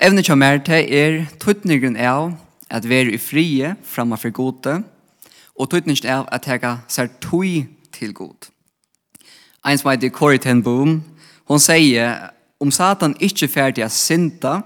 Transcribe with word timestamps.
Evne 0.00 0.22
kjær 0.24 0.40
er 0.40 0.60
til 0.64 0.92
er 0.96 1.16
tøytningen 1.36 1.96
av 2.00 2.30
at 2.72 2.86
vi 2.88 2.96
er 2.96 3.10
i 3.12 3.18
frie 3.20 3.74
fremme 3.84 4.16
for 4.16 4.32
gode, 4.32 4.78
og 5.60 5.66
tøytningen 5.68 6.06
av 6.08 6.22
at 6.32 6.46
jeg 6.48 6.76
ser 6.88 7.10
tøy 7.20 7.66
til 7.92 8.14
god. 8.16 8.48
En 9.60 9.76
som 9.76 9.90
heter 9.90 10.08
Corey 10.08 10.38
Ten 10.40 10.62
Boom, 10.62 11.02
hun 11.44 11.60
sier 11.60 12.30
om 12.60 12.70
Satan 12.72 13.12
ikke 13.20 13.48
ferdig 13.48 13.84
er 13.84 13.92
synda, 13.92 14.62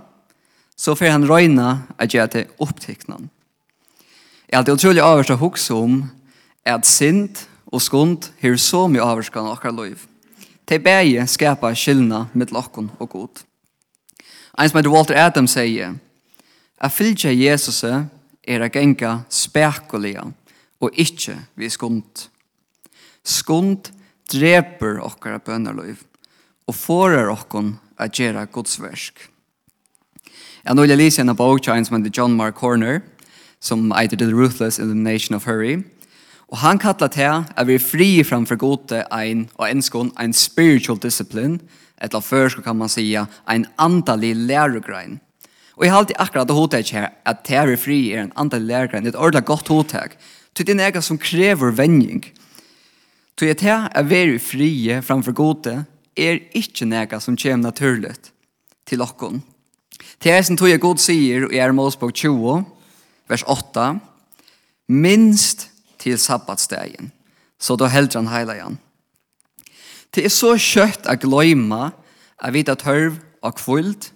så 0.76 0.94
får 0.94 1.10
han 1.10 1.26
røyne 1.26 1.82
at 1.98 2.14
gjøre 2.14 2.30
til 2.30 2.44
opptikkenen. 2.62 3.26
Jeg 4.46 4.60
er 4.60 4.70
utrolig 4.70 5.02
avhørst 5.02 5.34
å 5.34 5.40
huske 5.40 5.74
om 5.74 5.96
at 6.62 6.86
synd 6.86 7.42
og 7.72 7.82
skund 7.82 8.30
har 8.38 8.54
så 8.54 8.84
mye 8.86 9.02
avhørst 9.02 9.34
av 9.34 9.50
akkurat 9.50 9.80
liv. 9.82 10.06
Til 10.62 10.78
begge 10.78 11.26
skaper 11.26 11.74
skyldene 11.74 12.28
med 12.34 12.54
lokken 12.54 12.92
og 13.00 13.10
god. 13.16 13.42
Ein 14.54 14.70
som 14.70 14.78
heter 14.78 14.92
Walter 14.92 15.16
Adams 15.18 15.56
sier, 15.56 15.96
«A 16.78 16.88
fylgja 16.88 17.32
Jesus 17.32 17.82
er 17.82 18.62
a 18.62 18.68
genga 18.68 19.24
spekulia 19.30 20.26
og 20.80 20.98
ikkje 21.00 21.36
vi 21.56 21.70
skund. 21.70 22.28
Skund 23.24 23.90
dreper 24.30 25.00
okkara 25.02 25.40
bønnerløyv 25.42 26.02
og 26.68 26.76
forer 26.76 27.30
okkon 27.32 27.78
a 27.98 28.06
gjera 28.06 28.44
godsversk. 28.46 29.30
Jeg 30.64 30.76
nå 30.76 30.84
vil 30.86 30.96
lise 30.98 31.22
en 31.22 31.32
av 31.32 31.38
bokkjøren 31.40 31.84
som 31.84 31.98
heter 31.98 32.14
John 32.14 32.36
Mark 32.36 32.60
Horner, 32.62 33.02
som 33.60 33.90
eiter 33.96 34.20
The 34.20 34.30
Ruthless 34.30 34.78
Elimination 34.78 35.36
of 35.36 35.48
Hurry. 35.48 35.82
Og 36.48 36.60
han 36.60 36.78
kallar 36.78 37.10
til 37.10 37.42
at 37.56 37.66
vi 37.66 37.74
er 37.74 37.82
fri 37.82 38.08
framfor 38.22 38.60
gode 38.60 39.02
ein 39.10 39.48
og 39.56 39.70
enskån 39.70 40.12
ein 40.20 40.32
spiritual 40.32 41.00
discipline, 41.00 41.58
eller 42.00 42.20
först 42.20 42.64
kan 42.64 42.78
man 42.78 42.88
säga 42.88 43.26
en 43.46 43.66
antalig 43.76 44.36
lärogrein. 44.36 45.18
Och 45.76 45.86
jeg 45.86 45.90
har 45.90 45.98
alltid 45.98 46.16
akkurat 46.18 46.48
det 46.48 46.54
hotet 46.54 46.90
här 46.90 47.10
att 47.24 47.44
terror 47.44 47.76
fri 47.76 48.08
er 48.10 48.18
en 48.18 48.32
antalig 48.34 48.66
lärogrein. 48.66 49.04
Det 49.04 49.08
är 49.08 49.10
ett 49.10 49.20
ordentligt 49.20 49.46
gott 49.46 49.68
hotet. 49.68 50.18
Det 50.52 50.68
er 50.68 50.74
noe 50.74 51.02
som 51.02 51.18
kräver 51.18 51.70
vending. 51.70 52.24
Så 53.38 53.46
jeg 53.46 53.62
jag 53.62 53.88
är 53.94 54.02
väldigt 54.02 54.42
fri 54.42 55.02
framfor 55.02 55.32
gode 55.32 55.84
är 56.16 56.38
ikke 56.54 56.86
noe 56.86 57.20
som 57.20 57.36
kommer 57.36 57.56
naturligt 57.56 58.30
till 58.86 59.02
oss. 59.02 59.40
Det 60.18 60.30
är 60.30 60.42
som 60.42 60.56
tog 60.56 60.68
jag 60.68 60.80
god 60.80 61.00
sier 61.00 61.52
i 61.52 61.58
Ermålsbok 61.58 62.16
20, 62.16 62.64
vers 63.28 63.44
8. 63.46 64.00
Minst 64.86 65.68
till 65.98 66.18
sabbatsdagen. 66.18 67.10
Så 67.58 67.76
då 67.76 67.86
helder 67.86 68.14
han 68.14 68.28
hela 68.28 68.54
igjen. 68.54 68.78
Det 70.14 70.22
er 70.22 70.30
så 70.30 70.54
kjøtt 70.54 71.08
å 71.10 71.16
gløyma 71.18 71.90
at 72.38 72.54
vi 72.54 72.62
tar 72.66 72.78
tørv 72.78 73.18
av 73.42 73.56
kvult 73.58 74.12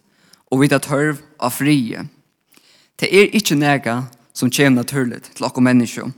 og 0.48 0.62
vi 0.62 0.70
tar 0.70 0.82
tørv 0.84 1.18
av 1.42 1.54
frie. 1.56 2.04
Det 2.98 3.10
er 3.10 3.34
ikke 3.34 3.58
nega 3.58 4.04
som 4.36 4.50
kommer 4.50 4.84
naturlig 4.84 5.24
til 5.26 5.46
okkur 5.48 5.64
mennesker. 5.66 6.12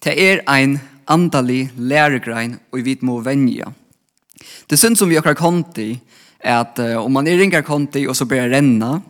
Det 0.00 0.14
er 0.16 0.40
ein 0.48 0.78
andalig 1.08 1.68
læregrein 1.76 2.58
og 2.72 2.84
vi 2.84 2.96
må 3.04 3.20
venja. 3.24 3.72
Det 4.68 4.78
syns 4.78 5.00
som 5.00 5.10
vi 5.10 5.18
akkurat 5.18 5.40
konti 5.40 5.90
er 6.38 6.62
at 6.62 6.80
uh, 6.80 7.00
om 7.02 7.12
man 7.12 7.26
er 7.26 7.40
ringar 7.40 7.64
konti 7.66 8.06
og 8.06 8.16
så 8.16 8.28
blir 8.28 8.46
det 8.46 8.56
renna 8.56 9.00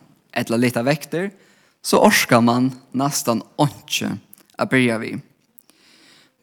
litt 0.58 0.76
av 0.78 0.86
vekter 0.86 1.30
så 1.82 2.00
orskar 2.04 2.42
man 2.44 2.70
nesten 2.96 3.42
ikke 3.60 4.12
å 4.58 4.66
börja 4.70 4.98
vid. 5.02 5.22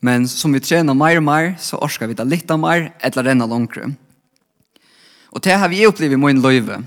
Men 0.06 0.28
som 0.30 0.54
vi 0.54 0.62
trener 0.62 0.98
mer 0.98 1.18
og 1.18 1.26
mer, 1.26 1.54
så 1.62 1.80
orskar 1.82 2.12
vi 2.12 2.18
det 2.18 2.28
litt 2.30 2.52
av 2.54 2.60
mer, 2.62 2.92
eller 3.02 3.26
renna 3.26 3.48
langere. 3.50 3.94
Og 5.34 5.42
det 5.44 5.56
har 5.58 5.72
vi 5.72 5.86
opplevd 5.88 6.14
i 6.16 6.20
min 6.20 6.42
løyve. 6.44 6.84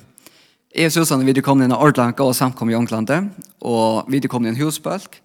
Jeg 0.68 0.92
og 0.92 0.94
Susanne, 0.94 1.26
vi 1.26 1.42
kom 1.42 1.62
inn 1.64 1.72
i 1.74 1.78
Ordlanka 1.78 2.26
og 2.26 2.36
samkom 2.36 2.70
i 2.70 2.76
Ånglandet, 2.78 3.32
og 3.64 4.06
vi 4.12 4.20
kom 4.28 4.44
inn 4.44 4.52
i 4.52 4.54
en 4.54 4.60
husbølg, 4.60 5.18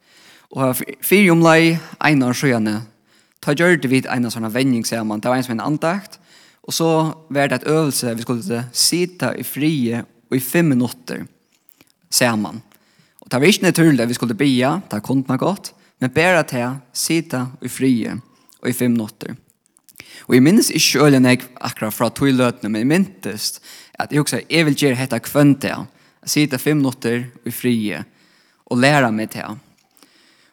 og 0.53 0.81
fire 1.03 1.33
omlai, 1.33 1.75
en 2.07 2.25
av 2.25 2.33
sjøene, 2.37 2.79
ta 3.43 3.53
gjør 3.57 3.81
vi 3.89 4.01
en 4.07 4.25
av 4.29 4.33
sånne 4.33 4.51
vending, 4.53 4.85
sier 4.87 5.03
man, 5.05 5.21
det 5.21 5.29
var 5.29 5.41
en 5.41 5.45
som 5.45 5.55
en 5.57 5.65
andakt, 5.67 6.17
og 6.63 6.73
så 6.73 6.89
var 7.33 7.51
det 7.51 7.61
et 7.61 7.69
øvelse, 7.69 8.15
vi 8.15 8.25
skulle 8.25 8.63
sitte 8.71 9.33
i 9.37 9.43
frie, 9.43 10.03
og 10.31 10.37
i 10.37 10.41
fem 10.41 10.71
minutter, 10.71 11.25
sier 12.13 12.37
man. 12.39 12.61
Og 13.21 13.29
det 13.29 13.41
var 13.41 13.51
ikke 13.51 13.67
naturlig, 13.67 14.07
vi 14.07 14.17
skulle 14.17 14.39
bia, 14.39 14.77
det 14.89 15.03
kunne 15.03 15.27
man 15.27 15.41
godt, 15.41 15.73
Men 16.03 16.11
bare 16.11 16.41
til 16.43 16.59
jeg 16.59 16.79
sitte 16.99 17.39
i 17.63 17.69
frie 17.71 18.17
og 18.59 18.67
i 18.67 18.75
fem 18.75 18.91
minutter. 18.91 19.37
Og 20.27 20.35
jeg 20.35 20.43
minnes 20.43 20.67
ikke 20.75 21.05
øyne 21.05 21.31
jeg 21.31 21.45
akkurat 21.63 21.95
fra 21.95 22.09
to 22.11 22.27
løtene, 22.27 22.67
men 22.67 22.81
jeg 22.81 22.89
minnes 22.91 23.45
at 23.95 24.11
jeg 24.11 24.19
også 24.19 24.41
jeg 24.49 24.65
vil 24.67 24.75
gjøre 24.75 24.99
dette 24.99 25.19
kvendt 25.23 25.61
til 25.63 25.85
sita 26.27 26.59
fem 26.59 26.81
minutter 26.81 27.23
og 27.39 27.47
i 27.47 27.55
frie 27.55 28.01
og 28.67 28.81
lære 28.83 29.13
meg 29.15 29.31
til. 29.31 29.55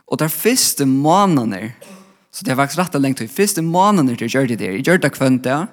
Og 0.06 0.18
der 0.22 0.30
første 0.30 0.86
månedene, 0.86 1.72
så 2.30 2.46
det 2.46 2.54
er 2.54 2.60
faktisk 2.62 2.84
rett 2.84 2.94
og 2.94 3.02
lengt 3.02 3.18
de 3.18 3.26
første 3.26 3.62
månedene 3.62 4.14
til 4.14 4.28
jeg 4.28 4.36
gjør 4.36 4.50
det 4.52 4.58
der, 4.62 4.78
jeg 4.78 4.86
gjør 4.86 5.02
det 5.02 5.12
kvendt 5.18 5.42
til, 5.48 5.66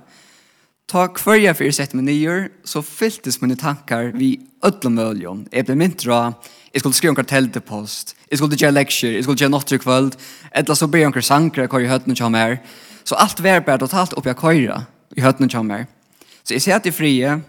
Ta 0.87 1.07
kvarja 1.07 1.51
fyrir 1.53 1.71
sett 1.75 1.93
mig 1.93 2.05
nyer 2.05 2.45
så 2.63 2.79
fylltes 2.81 3.41
mina 3.41 3.55
tankar 3.59 4.11
vi 4.15 4.39
öllum 4.63 4.93
möljum. 4.95 5.45
Jag 5.51 5.65
blev 5.65 5.77
mynt 5.77 5.99
dra, 5.99 6.33
jag 6.71 6.79
skulle 6.79 6.93
skriva 6.93 7.11
en 7.11 7.15
karteltepost, 7.15 8.15
jag 8.29 8.39
skulle 8.39 8.55
göra 8.55 8.71
lektier, 8.71 9.11
jag 9.11 9.23
skulle 9.23 9.37
göra 9.37 9.49
något 9.49 9.71
i 9.71 9.77
kväll, 9.79 10.11
eller 10.51 10.73
så 10.73 10.87
ber 10.87 10.99
jag 10.99 11.15
en 11.15 11.23
sankra 11.23 11.67
kvar 11.67 11.79
i 11.79 11.87
hötten 11.87 12.11
och 12.11 12.17
kommer. 12.17 12.63
Så 13.03 13.15
allt 13.15 13.39
var 13.39 13.61
bara 13.61 13.77
totalt 13.77 14.13
upp 14.13 14.25
jag 14.25 14.37
kvarja 14.37 14.85
i 15.15 15.21
hötten 15.21 15.45
och 15.45 15.51
kommer. 15.51 15.87
Så 16.43 16.53
jag 16.53 16.61
ser 16.61 16.75
att 16.75 16.83
det 16.83 16.89
är 16.89 16.93
fria, 16.93 17.41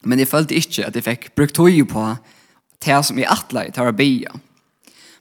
men 0.00 0.18
jag 0.18 0.28
följde 0.28 0.54
inte 0.54 0.86
att 0.86 0.94
jag 0.94 1.04
fick 1.04 1.34
brukt 1.34 1.54
tog 1.54 1.88
på 1.88 2.16
det 2.84 3.02
som 3.02 3.18
jag 3.18 3.32
attla 3.32 3.66
i 3.66 3.72
tar 3.72 3.92
bia. 3.92 4.32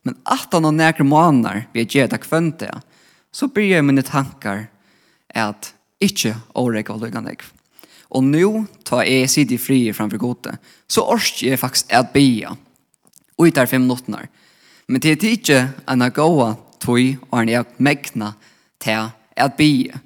Men 0.03 0.15
att 0.23 0.53
han 0.53 0.63
har 0.63 0.71
näkra 0.71 1.03
månader 1.03 1.67
vi 1.73 1.79
har 1.79 1.95
gett 1.95 2.13
att 2.13 2.21
kvönta 2.21 2.81
så 3.31 3.47
blir 3.47 3.75
jag 3.75 3.85
mina 3.85 4.01
tankar 4.01 4.67
att 5.33 5.73
inte 5.99 6.37
åräkva 6.53 6.95
lyckan 6.95 7.27
ekv. 7.27 7.56
Og 8.15 8.23
nå 8.23 8.65
tar 8.87 9.03
jeg 9.07 9.29
sitt 9.31 9.51
i 9.51 9.59
fri 9.59 9.81
framfor 9.93 10.21
gode, 10.21 10.55
så 10.87 11.03
orsker 11.03 11.51
jeg 11.51 11.59
faktisk 11.59 11.91
at 11.93 12.13
bia. 12.13 12.53
Og 13.37 13.49
i 13.49 13.53
der 13.53 13.69
fem 13.69 13.83
minutter. 13.83 14.29
Men 14.87 15.03
det 15.03 15.17
er 15.17 15.31
ikke 15.33 15.61
en 15.89 16.05
av 16.05 16.13
gode 16.15 16.53
tog 16.79 17.27
og 17.29 17.39
en 17.41 17.53
av 17.59 17.73
megna 17.77 18.33
til 18.79 19.09
at 19.35 19.57
bia. 19.59 19.99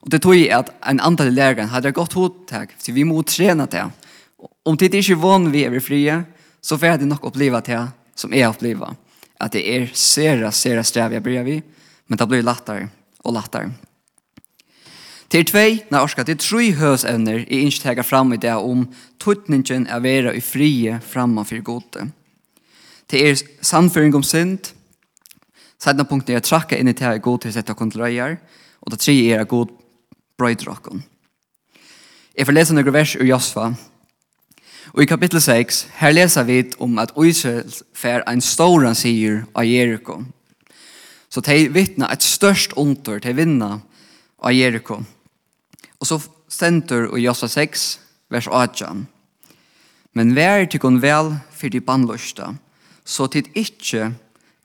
Og 0.00 0.12
det 0.12 0.22
tog 0.22 0.38
at 0.54 0.70
en 0.88 1.02
antall 1.02 1.34
lærere 1.34 1.68
hadde 1.72 1.92
gått 1.92 2.14
hodtak, 2.16 2.72
så 2.78 2.94
vi 2.96 3.04
må 3.04 3.20
trene 3.26 3.66
til. 3.68 3.90
Om 4.64 4.78
det 4.78 4.94
ikke 4.94 5.16
er 5.18 5.20
vann 5.20 5.50
vi 5.52 5.66
er 5.66 5.80
frie, 5.84 6.22
så 6.62 6.78
får 6.78 6.94
jeg 6.94 7.10
nok 7.10 7.26
oppleve 7.28 7.60
til 7.66 7.90
som 8.16 8.32
jeg 8.36 8.48
opplever. 8.48 8.96
At 9.40 9.56
det 9.56 9.64
er 9.64 9.90
sere, 9.96 10.52
sere 10.52 10.84
strev 10.84 11.16
jeg 11.16 11.24
bryr 11.24 11.44
vi, 11.44 11.60
men 12.06 12.20
det 12.20 12.28
blir 12.28 12.44
lattare 12.44 12.88
og 13.24 13.34
lattare. 13.36 13.72
Til 15.30 15.44
tvei, 15.46 15.76
nei 15.94 16.00
orska, 16.02 16.24
til 16.26 16.38
troi 16.42 16.72
høsevner 16.74 17.44
er 17.44 17.60
ikke 17.68 17.84
tega 17.84 18.02
fram 18.02 18.32
i 18.34 18.38
det 18.42 18.50
om 18.50 18.88
tuttningen 19.22 19.84
er 19.86 20.00
vera 20.02 20.32
i 20.34 20.40
frie 20.42 20.96
framman 21.06 21.46
for 21.46 21.62
gode. 21.62 22.08
Til 23.06 23.28
er 23.28 23.38
sannføring 23.62 24.16
om 24.18 24.24
synd, 24.26 24.72
sætna 25.78 26.02
punkten 26.02 26.34
er 26.34 26.42
trakka 26.42 26.74
inn 26.74 26.90
i 26.90 26.96
det 26.98 27.06
er 27.06 27.22
god 27.22 27.44
til 27.44 27.54
setta 27.54 27.76
kontrolleier, 27.78 28.40
og 28.82 28.90
det 28.90 28.98
tre 29.04 29.14
er 29.14 29.46
god 29.46 29.70
brøydrokken. 30.38 31.04
Jeg 32.34 32.46
får 32.50 32.58
lese 32.58 32.74
noen 32.74 32.92
vers 32.98 33.14
ur 33.14 33.28
Josfa, 33.28 33.68
og 34.90 35.04
i 35.04 35.06
kapittel 35.06 35.38
6, 35.38 35.84
her 36.00 36.16
leser 36.16 36.48
vi 36.50 36.58
om 36.82 36.98
at 36.98 37.14
Israel 37.14 37.70
fer 37.94 38.26
en 38.26 38.42
storan 38.42 38.98
sier 38.98 39.44
av 39.54 39.62
Jericho. 39.62 40.24
Så 41.30 41.38
de 41.46 41.68
vittna 41.70 42.10
et 42.10 42.26
størst 42.26 42.74
ontor, 42.74 43.22
til 43.22 43.38
vinna 43.38 43.76
av 44.42 44.58
Jericho. 44.58 44.98
Jericho 44.98 45.19
Og 46.00 46.08
så 46.08 46.18
stender 46.48 47.10
i 47.16 47.24
Jossa 47.26 47.48
6, 47.48 48.00
vers 48.32 48.48
8. 48.48 48.88
Men 50.16 50.34
vær 50.34 50.66
kun 50.80 50.98
vel 51.02 51.36
for 51.52 51.68
de 51.68 51.80
bannløsta, 51.80 52.54
så 53.04 53.26
tid 53.30 53.50
ikkje 53.54 54.14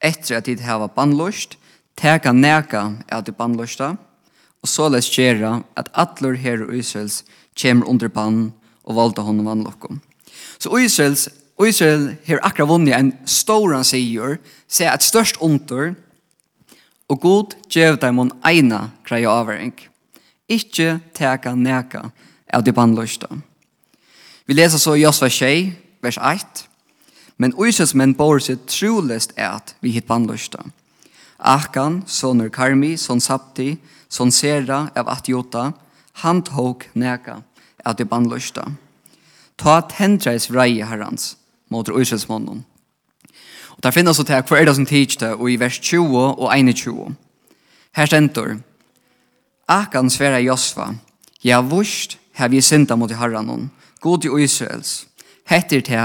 etter 0.01 0.37
at 0.39 0.47
tid 0.47 0.63
hava 0.65 0.87
bannløst, 0.87 1.57
teka 1.97 2.33
neka 2.33 2.83
av 3.11 3.23
de 3.27 3.33
bannløsta, 3.35 3.95
og 4.63 4.69
så 4.69 4.87
les 4.89 5.09
gjerra 5.11 5.59
at 5.77 5.91
atlur 5.93 6.37
her 6.41 6.63
og 6.65 6.73
Israels 6.73 7.23
kjemur 7.55 7.89
under 7.91 8.09
bann 8.09 8.39
og 8.85 8.97
valda 8.97 9.25
honom 9.25 9.45
vannlokkom. 9.49 9.99
Så 10.57 10.71
Israels, 10.81 11.27
Israel 11.61 12.15
her 12.25 12.41
akkurat 12.43 12.69
vunni 12.69 12.93
en 12.95 13.13
storan 13.29 13.85
sigur, 13.85 14.39
sier 14.67 14.91
at 14.91 15.05
størst 15.05 15.38
under, 15.41 15.93
og 17.09 17.21
god 17.21 17.53
gjev 17.69 17.99
dem 18.01 18.19
on 18.19 18.33
eina 18.43 18.89
kreia 19.05 19.29
avering. 19.29 19.75
Ikke 20.50 21.00
teka 21.13 21.56
neka 21.56 22.09
av 22.53 22.63
de 22.63 22.74
bandløsta. 22.74 23.27
Vi 24.45 24.53
leser 24.53 24.77
så 24.77 24.94
Josva 24.95 25.30
6, 25.30 25.71
vers 26.06 26.18
1. 26.21 26.65
Men 27.38 27.56
uisens 27.57 27.95
menn 27.97 28.13
bor 28.15 28.39
seg 28.39 28.62
trolest 28.69 29.33
at 29.42 29.74
vi 29.81 29.95
hit 29.95 30.07
bandløsta. 30.07 30.62
Akan, 31.39 32.03
soner 32.07 32.50
Karmi, 32.50 32.95
son 32.97 33.19
Sapti, 33.19 33.75
son 34.09 34.31
Sera 34.31 34.86
av 34.95 35.09
Atjota, 35.12 35.74
han 36.24 36.44
tok 36.45 36.88
neka 36.95 37.41
av 37.86 37.98
de 37.98 38.06
bandløsta. 38.07 38.69
Ta 39.57 39.81
tendreis 39.89 40.48
vrei 40.51 40.80
herrans 40.83 41.36
mot 41.71 41.89
uisens 41.89 42.30
mannen. 42.30 42.63
Og 43.75 43.83
der 43.83 43.91
finnes 43.91 44.15
så 44.15 44.24
til 44.24 44.39
hver 44.48 44.62
er 44.62 44.69
det 44.69 44.75
som 44.77 44.86
tidsste, 44.88 45.33
og 45.36 45.51
i 45.51 45.59
vers 45.59 45.80
20 45.80 46.15
og 46.15 46.48
21. 46.53 47.15
Her 47.95 48.06
stentor, 48.06 48.57
Akan 49.67 50.09
svära 50.09 50.39
Josva, 50.39 50.95
ja 51.41 51.62
vurst 51.62 52.17
har 52.33 52.50
vi 52.50 52.62
synda 52.62 52.95
mot 52.95 53.12
herran 53.12 53.69
god 54.00 54.25
i 54.25 54.29
Israels, 54.44 55.07
hettir 55.45 55.81
te 55.81 55.97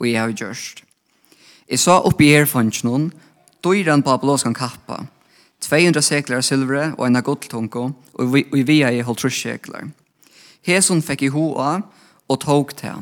og 0.00 0.06
jeg 0.08 0.20
har 0.20 0.32
gjørst. 0.34 0.82
Jeg 1.70 1.78
sa 1.78 2.00
oppi 2.02 2.32
her 2.32 2.46
fanns 2.46 2.82
noen, 2.84 3.12
på 3.62 4.10
apoloskan 4.10 4.54
kappa, 4.54 5.06
200 5.60 6.02
sekler 6.02 6.40
silvere 6.40 6.94
og 6.98 7.06
en 7.06 7.22
goldtunko, 7.22 7.92
og 8.14 8.34
vi 8.34 8.62
via 8.62 8.90
i 8.90 9.00
holdt 9.00 9.20
trus 9.20 9.38
seklar. 9.40 9.88
Hesun 10.66 11.02
fikk 11.02 11.22
i 11.22 11.30
hoa 11.32 11.82
og 12.28 12.40
tog 12.40 12.74
te. 12.76 12.92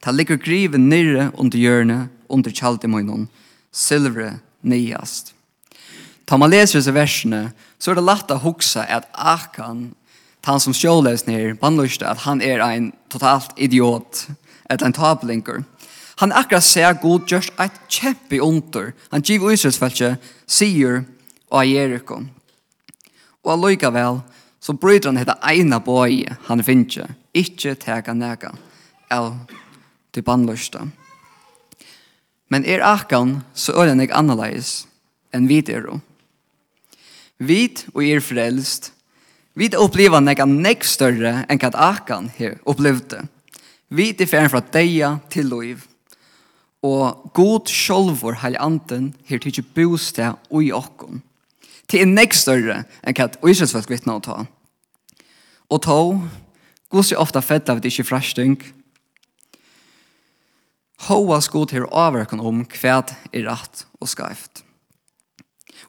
Ta 0.00 0.10
ligger 0.10 0.36
griven 0.36 0.88
nirre 0.88 1.32
under 1.34 1.58
hjørne, 1.58 2.08
under 2.28 2.50
kjaldemoinon, 2.50 3.28
Silvere 3.72 4.40
nyast. 4.62 5.34
Ta 6.30 6.36
man 6.38 6.52
leser 6.52 6.78
disse 6.78 6.92
versene, 6.94 7.48
så 7.82 7.90
er 7.90 7.96
det 7.98 8.06
lett 8.06 8.30
å 8.30 8.36
huske 8.38 8.84
at 8.86 9.08
Akan, 9.18 9.96
han 10.46 10.60
som 10.62 10.72
sjåles 10.72 11.24
ned, 11.26 11.56
bandløste 11.58 12.06
at 12.06 12.22
han 12.22 12.38
er 12.38 12.62
en 12.62 12.92
totalt 13.10 13.50
idiot, 13.58 14.28
eller 14.70 14.86
en 14.86 14.94
tablinker. 14.94 15.64
Han 16.22 16.30
akkurat 16.30 16.62
ser 16.62 16.94
god 17.02 17.26
gjørst 17.26 17.58
et 17.58 17.80
kjempe 17.90 18.38
under. 18.44 18.92
Han 19.10 19.24
giv 19.26 19.42
uisrøsfeltje, 19.42 20.12
sier 20.46 21.00
og 21.50 21.66
Jericho. 21.66 22.20
Og 23.42 23.50
allikevel, 23.56 24.20
så 24.62 24.74
bryter 24.78 25.10
han 25.10 25.18
hette 25.18 25.34
eina 25.42 25.80
bøye 25.82 26.36
han 26.46 26.62
finner, 26.62 27.16
ikke 27.34 27.74
tega 27.80 28.14
nega 28.14 28.52
eller 29.10 29.34
til 30.14 30.22
bandløste. 30.22 30.84
Men 32.54 32.62
er 32.68 32.86
Akan, 32.86 33.40
så 33.54 33.74
øyne 33.74 34.06
jeg 34.06 34.14
annerledes 34.14 34.84
enn 35.34 35.50
videre. 35.50 35.98
Vit 37.40 37.86
og 37.94 38.04
er 38.04 38.20
frelst. 38.20 38.90
Vit 39.56 39.74
oppleva 39.74 40.20
nekka 40.20 40.44
nek 40.46 40.84
større 40.86 41.44
enn 41.48 41.60
kat 41.60 41.74
akan 41.74 42.28
her 42.36 42.58
opplevde. 42.68 43.24
Vit 43.90 44.20
er 44.20 44.28
ferdig 44.30 44.52
fra 44.52 44.60
deia 44.76 45.14
til 45.32 45.48
loiv. 45.50 45.86
Og 46.86 47.32
god 47.36 47.68
sjolvor 47.68 48.38
heil 48.44 48.56
anten 48.60 49.10
her 49.28 49.40
tykkje 49.42 49.66
bostad 49.74 50.38
i 50.52 50.70
okkon. 50.72 51.24
Til 51.90 52.04
er 52.04 52.12
nek 52.12 52.36
større 52.36 52.84
enn 53.02 53.16
kat 53.16 53.40
uisretsfalk 53.42 53.90
vittna 53.90 54.20
å 54.20 54.24
ta. 54.24 54.38
Og 55.70 55.82
to, 55.82 56.00
god 56.92 57.08
sig 57.08 57.18
ofta 57.18 57.42
fedda 57.42 57.76
vid 57.78 57.90
ikkje 57.90 58.06
frastung. 58.06 58.56
Hoa 61.08 61.40
skod 61.40 61.72
her 61.72 61.88
avverkan 61.88 62.42
om 62.44 62.66
kvæt 62.68 63.14
er 63.32 63.46
rett 63.48 63.86
og 63.98 64.10
skreift. 64.12 64.64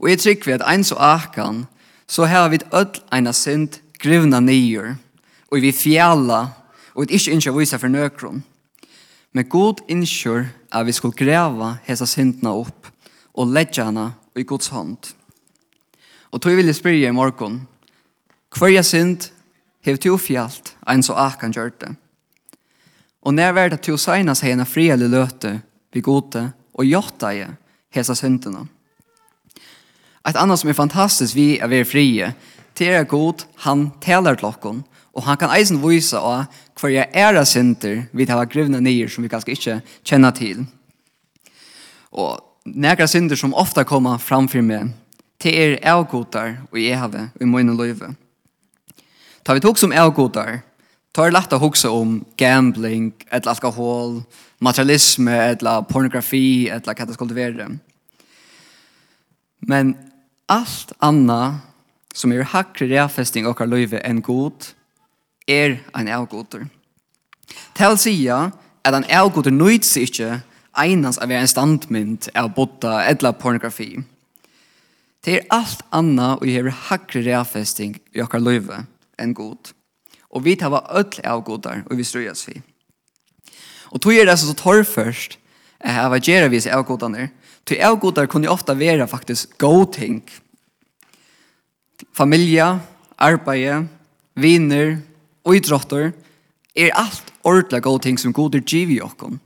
Og 0.01 0.09
jeg 0.09 0.19
trykker 0.19 0.50
vi 0.50 0.57
at 0.57 0.65
en 0.65 0.83
så 0.83 0.95
akan, 0.98 1.65
så 2.07 2.25
har 2.25 2.50
vi 2.50 2.59
öll 2.74 3.27
av 3.27 3.33
synd 3.33 3.77
grivna 4.01 4.39
nyer, 4.39 4.95
og 5.51 5.62
vi 5.62 5.71
fjalla, 5.71 6.48
og 6.95 7.06
vi 7.06 7.15
ikke 7.15 7.31
innskjer 7.31 7.53
vise 7.53 7.80
for 7.80 7.88
nøkron. 7.88 8.42
Men 9.33 9.50
god 9.50 9.83
innskjer 9.88 10.50
at 10.71 10.86
vi 10.86 10.92
skulle 10.92 11.15
greva 11.15 11.77
hesa 11.86 12.06
syndna 12.06 12.50
opp, 12.50 12.89
og 13.33 13.53
ledja 13.53 13.86
hana 13.88 14.12
i 14.36 14.44
Guds 14.44 14.68
hånd. 14.74 15.13
Og 16.31 16.42
tog 16.42 16.57
vil 16.57 16.65
jeg 16.65 16.75
spyrja 16.75 17.12
i 17.12 17.15
morgen, 17.15 17.62
hver 18.57 18.81
synd 18.81 19.30
hev 19.86 19.97
to 19.97 20.18
fjallt 20.18 20.74
en 20.89 21.04
så 21.04 21.13
akan 21.13 21.54
gjør 21.54 21.71
det. 21.80 21.95
Og 23.21 23.33
når 23.33 23.54
var 23.54 23.69
det 23.69 23.83
to 23.86 23.97
seinas 23.97 24.42
hena 24.42 24.65
fri 24.65 24.89
eller 24.89 25.07
løte 25.07 25.59
vi 25.94 26.01
gode 26.01 26.50
og 26.74 26.86
jotta 26.86 27.31
i 27.36 27.45
hesa 27.94 28.15
syndene. 28.15 28.65
Ett 30.29 30.35
annat 30.35 30.59
som 30.59 30.69
är 30.69 30.73
fantastiskt 30.73 31.35
vi 31.35 31.59
är 31.59 31.68
ved 31.68 31.88
frie, 31.88 32.33
Det 32.73 32.88
är 32.88 33.03
god 33.03 33.44
han 33.56 33.91
taler 34.01 34.35
til 34.35 34.45
oss 34.45 34.83
och 35.13 35.23
han 35.23 35.38
kan 35.38 35.50
eisen 35.50 35.89
vise 35.89 36.18
av 36.18 36.45
kvar 36.75 36.89
jag 36.89 37.07
är 37.13 37.44
center 37.44 38.03
vi 38.12 38.25
tar 38.25 38.45
grivna 38.45 38.79
ner 38.79 39.07
som 39.07 39.23
vi 39.23 39.29
kanskje 39.29 39.51
inte 39.51 39.81
känner 40.03 40.31
till. 40.31 40.65
Och 42.09 42.39
några 42.65 43.07
synder 43.07 43.35
som 43.35 43.53
ofta 43.53 43.83
kommer 43.83 44.18
framför 44.18 44.62
mig 44.62 44.89
til 45.39 45.53
er 45.53 45.79
avgodar 45.83 46.57
och 46.71 46.79
jag 46.79 46.97
har 46.97 47.29
i 47.41 47.45
mina 47.45 47.73
løyve. 47.73 48.15
Tar 49.44 49.53
vi 49.53 49.59
tog 49.59 49.77
som 49.77 49.91
avgodar 49.91 50.62
tar 51.13 51.25
det 51.25 51.33
lätt 51.33 51.53
å 51.53 51.57
huxa 51.59 51.89
om 51.91 52.25
gambling, 52.38 53.12
et 53.31 53.47
alkohol, 53.47 54.23
materialism, 54.59 55.27
et 55.27 55.59
pornografi, 55.89 56.69
et 56.69 56.85
hva 56.85 57.06
det 57.06 57.13
skulle 57.13 57.35
være. 57.35 57.68
Men 59.59 59.95
alt 60.51 60.92
anna 61.00 61.62
som 62.13 62.33
er 62.36 62.50
hakre 62.51 62.89
reafesting 62.92 63.48
okkar 63.48 63.69
løyve 63.71 64.01
enn 64.03 64.19
god, 64.25 64.74
er 65.48 65.80
ein 65.95 66.12
avgoder. 66.12 66.68
Til 67.75 67.98
sida 68.00 68.51
at 68.83 68.95
ein 68.95 69.07
avgoder 69.07 69.53
nøyt 69.56 69.88
seg 69.88 70.09
ikkje 70.09 70.31
einans 70.77 71.19
av 71.24 71.31
en 71.31 71.48
standmynd 71.48 72.30
av 72.38 72.51
botta 72.56 73.01
edla 73.07 73.33
pornografi. 73.36 74.03
Det 75.21 75.38
er 75.38 75.48
alt 75.53 75.83
anna 75.94 76.33
og 76.39 76.48
hever 76.50 76.74
hakre 76.89 77.24
reafesting 77.25 77.95
i 78.15 78.24
okkar 78.24 78.44
løyve 78.44 78.83
enn 79.21 79.36
god. 79.38 79.71
Og 80.31 80.44
vi 80.47 80.56
tar 80.56 80.74
öll 80.74 81.19
avgodar 81.27 81.83
og 81.88 81.97
vi 82.00 82.07
strøyas 82.07 82.47
vi. 82.47 82.62
Og 83.92 84.00
tog 84.01 84.15
er 84.15 84.25
det 84.25 84.39
så 84.39 84.56
torrførst 84.56 85.38
at 85.81 85.95
hava 85.95 86.19
gjerra 86.21 86.50
vis 86.51 86.68
avgodarnir, 86.69 87.31
Ty 87.65 87.77
avgodar 87.85 88.27
kunne 88.27 88.49
ofta 88.49 88.73
vera 88.73 89.07
faktisk 89.07 89.57
god 89.61 89.93
ting. 89.93 90.21
Familie, 92.13 92.79
arbeid, 93.17 93.87
viner, 94.33 94.97
idrotter, 95.45 96.11
er 96.75 96.93
alt 96.97 97.31
ordla 97.43 97.79
god 97.79 98.03
ting 98.05 98.19
som 98.19 98.33
god 98.33 98.55
er 98.55 98.65
giv 98.65 98.91
i 98.91 99.01
okkon. 99.03 99.39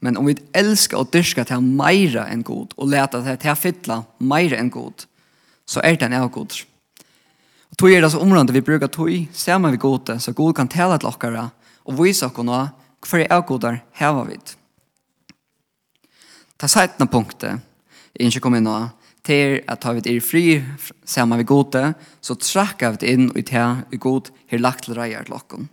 Men 0.00 0.16
om 0.16 0.26
vi 0.28 0.38
elskar 0.56 1.02
og 1.02 1.12
dyrskar 1.12 1.46
til 1.48 1.64
meira 1.64 2.24
enn 2.32 2.44
god, 2.44 2.72
og 2.76 2.88
leta 2.88 3.20
til 3.36 3.52
å 3.52 3.56
fytla 3.58 4.00
meira 4.18 4.56
enn 4.60 4.72
god, 4.72 5.04
så 5.68 5.82
er 5.84 5.98
det 6.00 6.08
en 6.08 6.16
avgod. 6.22 6.62
Og 7.70 7.78
tog 7.78 7.92
er 7.92 8.02
det 8.02 8.10
så 8.12 8.22
området 8.24 8.56
vi 8.56 8.64
brukar 8.64 8.88
tog, 8.92 9.12
ser 9.32 9.60
man 9.60 9.76
vi 9.76 9.82
gode, 9.82 10.16
så 10.18 10.32
god 10.32 10.56
kan 10.56 10.72
tala 10.72 10.98
til 10.98 11.12
okkara, 11.12 11.50
og 11.84 12.00
vise 12.00 12.26
okkona 12.26 12.70
hver 13.04 13.28
avgodar 13.32 13.82
heva 14.00 14.24
vidt. 14.28 14.56
Ta 16.60 16.68
sætna 16.68 17.06
punktet, 17.08 17.62
jeg 18.12 18.28
ikke 18.28 18.42
kom 18.44 18.58
inn 18.58 18.66
nå, 18.68 18.76
til 19.24 19.60
at 19.64 19.80
ta 19.80 19.94
vi 19.96 20.02
er 20.04 20.20
fri 20.20 20.44
sammen 21.08 21.40
vi 21.40 21.46
gode, 21.48 21.94
så 22.20 22.36
trakka 22.36 22.90
vi 22.98 23.14
inn 23.14 23.30
og 23.30 23.44
ta 23.48 23.64
vi 23.88 24.00
god 24.00 24.28
her 24.52 24.60
lagt 24.60 24.84
til 24.84 24.98
reier 24.98 25.24
til 25.24 25.36
okken. 25.38 25.70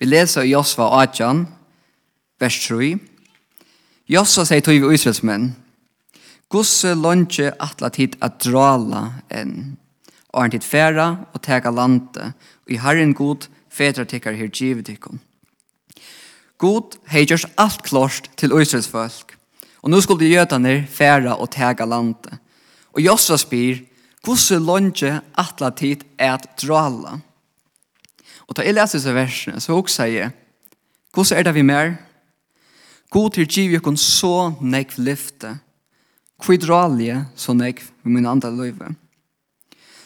Vi 0.00 0.08
leser 0.08 0.46
i 0.46 0.54
Josva 0.54 0.88
18, 1.02 1.44
vers 2.40 2.56
3. 2.68 2.94
Josva 4.08 4.46
sier 4.48 4.64
tog 4.64 4.80
vi 4.80 4.96
Israelsmenn, 4.96 5.52
Gosse 6.52 6.92
lønge 6.94 7.50
atla 7.58 7.88
tid 7.90 8.16
at 8.22 8.38
drala 8.44 9.06
enn, 9.32 9.76
og 10.32 10.42
han 10.42 10.52
tid 10.54 10.66
færa 10.66 11.08
og 11.32 11.40
tega 11.42 11.72
lande, 11.72 12.32
og 12.64 12.72
i 12.72 12.80
herren 12.80 13.14
god 13.16 13.48
fedra 13.68 14.04
tikkar 14.04 14.36
her 14.38 14.52
givet. 14.52 14.92
God 16.58 16.98
hei 17.10 17.24
gjørs 17.26 17.48
alt 17.58 17.82
klart 17.82 18.30
til 18.38 18.54
Israels 18.54 18.88
folk, 18.88 19.33
Og 19.84 19.90
nå 19.92 20.00
skulle 20.00 20.30
jötane 20.32 20.86
færa 20.88 21.36
og 21.36 21.50
tega 21.52 21.84
landet. 21.84 22.38
Og 22.96 23.02
Josva 23.04 23.36
spyr, 23.36 23.82
hvordan 24.24 24.64
lønge 24.64 25.18
atle 25.36 25.70
tid 25.76 26.06
er 26.16 26.38
at 26.38 26.48
drala? 26.62 27.18
Og 28.48 28.56
da 28.56 28.64
jeg 28.64 28.76
leser 28.76 28.98
disse 28.98 29.12
versene, 29.12 29.60
så 29.60 29.76
også 29.76 30.08
jeg, 30.08 30.30
hvordan 31.12 31.38
er 31.38 31.44
det 31.44 31.54
vi 31.54 31.62
mer? 31.62 31.94
God 33.12 33.36
til 33.36 33.46
giv 33.46 33.76
jokon 33.76 33.96
så 34.00 34.54
nekv 34.60 34.96
lyfte, 35.04 35.52
kvi 36.40 36.56
dralje 36.58 37.20
så 37.36 37.52
nekv 37.54 37.84
med 38.02 38.16
min 38.16 38.26
andre 38.26 38.50
løyve. 38.50 38.94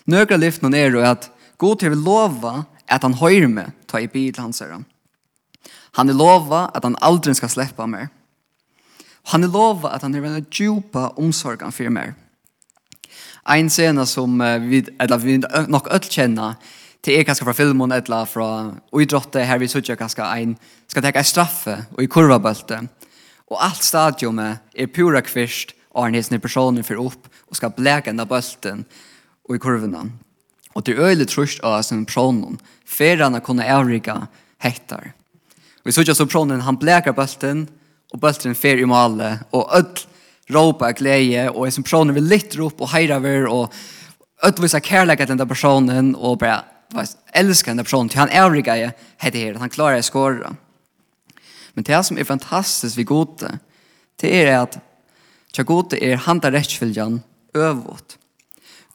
Nøgra 0.07 0.37
lyften 0.37 0.75
er 0.75 0.91
jo 0.91 1.07
at 1.07 1.31
God 1.59 1.79
til 1.79 1.95
vil 1.95 2.03
lova 2.03 2.65
at 2.89 3.03
han 3.03 3.15
høyre 3.15 3.49
meg 3.49 3.73
ta 3.87 4.01
i 4.01 4.11
bil 4.11 4.35
hans 4.39 4.61
herre. 4.61 4.83
Han 5.97 6.11
er 6.11 6.19
lova 6.19 6.69
at 6.75 6.85
han 6.85 6.99
aldri 7.01 7.35
skal 7.35 7.51
sleppa 7.51 7.87
meg. 7.87 8.09
Han 9.29 9.45
er 9.45 9.53
lova 9.53 9.93
at 9.93 10.03
han 10.03 10.15
er 10.17 10.25
en 10.25 10.47
djupa 10.49 11.13
omsorgan 11.21 11.75
for 11.75 11.93
meg. 11.93 12.15
Ein 13.49 13.71
scene 13.73 14.05
som 14.07 14.41
vi, 14.69 14.83
eller 15.01 15.21
vi 15.21 15.39
nok 15.69 15.89
öll 15.93 16.09
kjenner, 16.09 16.57
til 17.03 17.15
er 17.15 17.25
kanskje 17.25 17.47
fra 17.47 17.55
filmen 17.55 17.93
eller 17.95 18.27
fra 18.27 18.49
uidrottet 18.93 19.47
her 19.47 19.61
vi 19.61 19.69
sitter 19.71 19.97
kanskje 19.97 20.27
ein, 20.27 20.57
skal 20.91 21.05
teka 21.05 21.23
ei 21.23 21.29
straffe 21.29 21.77
og 21.95 22.03
i 22.03 22.09
kurvabølte. 22.11 22.81
Og 23.49 23.61
alt 23.65 23.85
stadiumet 23.85 24.65
er 24.75 24.91
pura 24.93 25.23
kvist, 25.25 25.75
og 25.95 26.05
han 26.05 26.17
hisner 26.19 26.43
personen 26.43 26.85
for 26.85 27.01
opp 27.01 27.29
og 27.49 27.57
skal 27.57 27.73
bleka 27.77 28.11
enda 28.11 28.27
bølten 28.29 28.85
og 29.49 29.57
i 29.57 29.63
kurvene. 29.63 30.11
Og 30.77 30.85
det 30.85 30.95
er 30.95 31.09
øyelig 31.09 31.31
trusht 31.33 31.63
av 31.65 31.81
sin 31.83 32.05
personen, 32.07 32.59
for 32.85 33.23
han 33.23 33.35
har 33.35 33.45
kunnet 33.45 33.71
avrika 33.73 34.27
hettar. 34.63 35.13
Vi 35.85 35.93
sitter 35.93 36.15
så 36.15 36.27
pronen 36.29 36.61
han 36.67 36.77
blekar 36.79 37.17
bulten, 37.17 37.67
og 38.13 38.21
bulten 38.23 38.57
fer 38.57 38.81
i 38.81 38.89
male, 38.89 39.39
og 39.53 39.73
öll 39.77 40.05
råpa 40.55 40.89
av 40.89 40.97
glede, 40.97 41.49
og 41.53 41.69
som 41.73 41.85
personer 41.85 42.17
vil 42.17 42.29
litt 42.29 42.57
rop 42.57 42.81
og 42.81 42.93
heira 42.95 43.19
ver, 43.21 43.49
og 43.51 43.73
öll 44.45 44.63
viser 44.63 44.85
kærleik 44.85 45.25
til 45.27 45.37
den 45.37 45.49
personen, 45.49 46.15
og 46.17 46.39
bare 46.41 46.63
vet, 46.95 47.17
elsker 47.37 47.75
den 47.75 47.85
personen, 47.85 48.09
til 48.09 48.23
han 48.23 48.33
er 48.33 48.49
rikka 48.53 48.79
jeg 48.79 48.97
heter 49.21 49.39
her, 49.39 49.59
han 49.61 49.73
klarer 49.73 50.01
jeg 50.01 50.09
skåra. 50.09 50.55
Men 51.77 51.87
det 51.87 52.01
som 52.07 52.19
er 52.19 52.27
fantastisk 52.27 52.97
vi 52.99 53.05
gode, 53.07 53.59
det 54.19 54.31
er 54.35 54.55
at 54.57 54.81
tja 55.55 55.63
gode 55.69 56.01
er 56.03 56.25
han 56.25 56.41
der 56.43 56.57
rettsfylgjan 56.57 57.21
øvåt. 57.55 58.17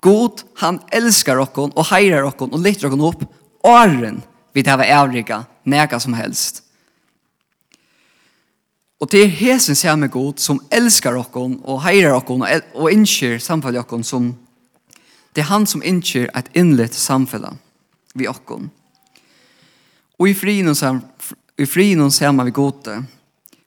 God, 0.03 0.41
han 0.59 0.81
älskar 0.91 1.39
okkon 1.39 1.71
og 1.79 1.87
heirar 1.93 2.27
okkon 2.27 2.51
og 2.51 2.59
lytter 2.59 2.89
okkon 2.89 3.05
opp 3.07 3.21
åren 3.63 4.19
vi 4.53 4.61
det 4.61 4.75
var 4.77 4.89
avrika, 4.99 5.45
nega 5.63 5.99
som 5.99 6.13
helst. 6.13 6.59
Og 9.03 9.09
det 9.11 9.23
er 9.23 9.33
hesen 9.35 9.75
samme 9.75 10.07
god 10.07 10.39
som 10.39 10.61
elskar 10.71 11.17
okkon 11.19 11.57
og 11.67 11.81
heirar 11.83 12.21
okkon 12.21 12.45
og, 12.45 12.67
og 12.71 12.87
innskjer 12.87 13.35
samfellet 13.43 13.83
okkon 13.83 14.05
som 14.07 14.29
det 15.35 15.41
er 15.43 15.49
han 15.49 15.65
som 15.67 15.83
innskjer 15.83 16.29
et 16.37 16.47
innlitt 16.55 16.95
samfella 16.95 17.49
vi 18.15 18.29
okkon. 18.29 18.69
Og 20.21 20.29
i 20.29 20.35
frien 20.37 20.69
og 20.71 20.77
sam, 20.77 21.01
i 21.59 21.65
frien 21.67 21.99
og 22.05 22.13
samme 22.15 22.45
vi 22.47 22.53
gode 22.55 23.01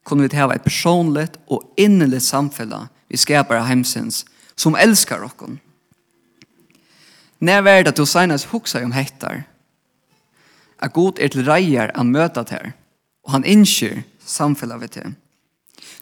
kunne 0.06 0.24
vi 0.24 0.38
hava 0.38 0.56
et 0.56 0.64
personligt 0.64 1.36
og 1.52 1.68
innlitt 1.76 2.24
samfella 2.24 2.86
vi 3.10 3.20
skapar 3.20 3.66
heimsins 3.68 4.24
som 4.56 4.78
elskar 4.78 5.26
okkon. 5.26 5.58
När 7.38 7.62
var 7.62 7.82
det 7.82 7.88
att 7.88 7.96
du 7.96 8.06
senast 8.06 8.44
huxar 8.44 8.84
om 8.84 8.92
hettar? 8.92 9.44
Att 10.78 10.92
god 10.92 11.18
er 11.18 11.28
till 11.28 11.44
rejer 11.44 11.90
att 11.94 12.06
möta 12.06 12.44
här. 12.50 12.72
Och 13.22 13.32
han 13.32 13.44
inkyr 13.44 14.02
samfället 14.24 14.82
vid 14.82 14.90
det. 14.90 15.12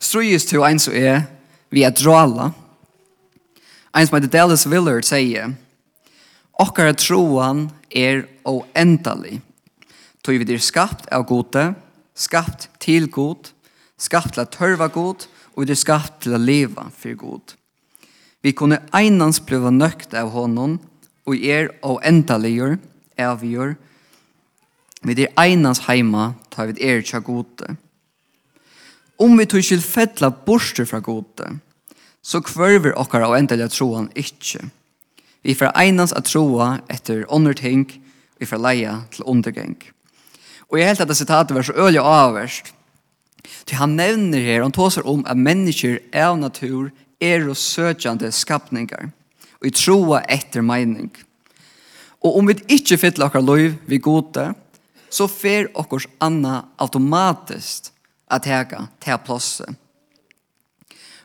Strøyes 0.01 0.47
til 0.49 0.65
en 0.67 0.81
som 0.83 0.95
er 0.97 1.25
vi 1.75 1.83
er 1.83 1.95
drala. 1.95 2.53
En 3.95 4.07
som 4.07 4.17
heter 4.17 4.31
Dallas 4.31 4.67
Willard 4.67 5.07
sier 5.07 5.55
Okkar 6.61 6.93
troan 6.95 7.69
er 7.91 8.29
oendelig. 8.47 9.41
Tog 10.23 10.39
vi 10.39 10.55
er 10.55 10.63
skapt 10.63 11.09
av 11.13 11.27
gode, 11.27 11.73
skapt 12.15 12.69
til 12.79 13.09
god, 13.11 13.51
skapt 13.99 14.37
til 14.37 14.45
å 14.45 14.51
tørve 14.55 14.89
god, 14.95 15.27
og 15.55 15.65
vi 15.65 15.75
er 15.75 15.81
skapt 15.81 16.23
til 16.23 16.37
å 16.37 16.41
leve 16.41 16.87
for 16.95 17.19
god. 17.19 17.57
Vi 18.45 18.53
kunne 18.55 18.83
einans 18.95 19.41
bliva 19.43 19.73
nøkt 19.75 20.15
av 20.15 20.31
honom, 20.31 20.79
og 21.27 21.41
er 21.43 21.73
oendeligur, 21.83 22.77
avgjør. 23.19 23.75
Vi 25.05 25.17
er 25.17 25.35
einans 25.41 25.85
heima, 25.89 26.35
tar 26.55 26.71
vi 26.71 26.87
er 26.87 27.03
tja 27.03 27.19
gode. 27.25 27.75
Om 29.17 29.37
vi 29.39 29.47
tog 29.47 29.63
skil 29.63 29.83
fettla 29.83 30.31
borster 30.47 30.87
fra 30.89 30.99
gode, 31.05 31.47
så 32.25 32.41
kvørver 32.43 32.97
okkar 32.99 33.23
av 33.27 33.37
endelig 33.37 33.71
troan 33.75 34.09
ikkje. 34.19 34.65
Vi 35.45 35.55
får 35.55 35.75
einans 35.79 36.15
at 36.17 36.27
troa 36.27 36.79
etter 36.91 37.27
ånder 37.29 37.55
ting, 37.55 37.85
vi 38.41 38.49
får 38.49 38.63
leia 38.65 38.95
til 39.13 39.27
undergeng. 39.31 39.77
Og 40.73 40.81
jeg 40.81 40.89
helt 40.89 41.05
at 41.05 41.13
det 41.13 41.19
sitatet 41.19 41.55
var 41.55 41.67
så 41.67 41.77
øyelig 41.77 42.01
og 42.01 42.11
avverst, 42.11 42.73
til 43.69 43.77
han 43.77 43.97
nevner 43.97 44.41
her, 44.41 44.65
han 44.65 44.73
tåser 44.73 45.07
om 45.07 45.23
at 45.29 45.39
mennesker 45.39 46.01
av 46.17 46.39
natur 46.41 46.91
er 47.21 47.45
og 47.47 47.59
søkjande 47.61 48.33
skapningar, 48.33 49.13
og 49.61 49.69
i 49.69 49.75
troa 49.77 50.25
etter 50.33 50.65
mening. 50.65 51.13
Og 52.25 52.41
om 52.41 52.49
vi 52.49 52.59
ikkje 52.73 52.99
fyller 52.99 53.29
okkar 53.29 53.45
loiv 53.45 53.77
vi 53.87 54.01
gode, 54.03 54.51
så 55.13 55.29
fer 55.31 55.69
okkars 55.79 56.09
anna 56.25 56.65
automatiskt 56.83 57.94
at 58.31 58.47
hega 58.49 58.87
til 59.01 59.19
plåse. 59.25 59.67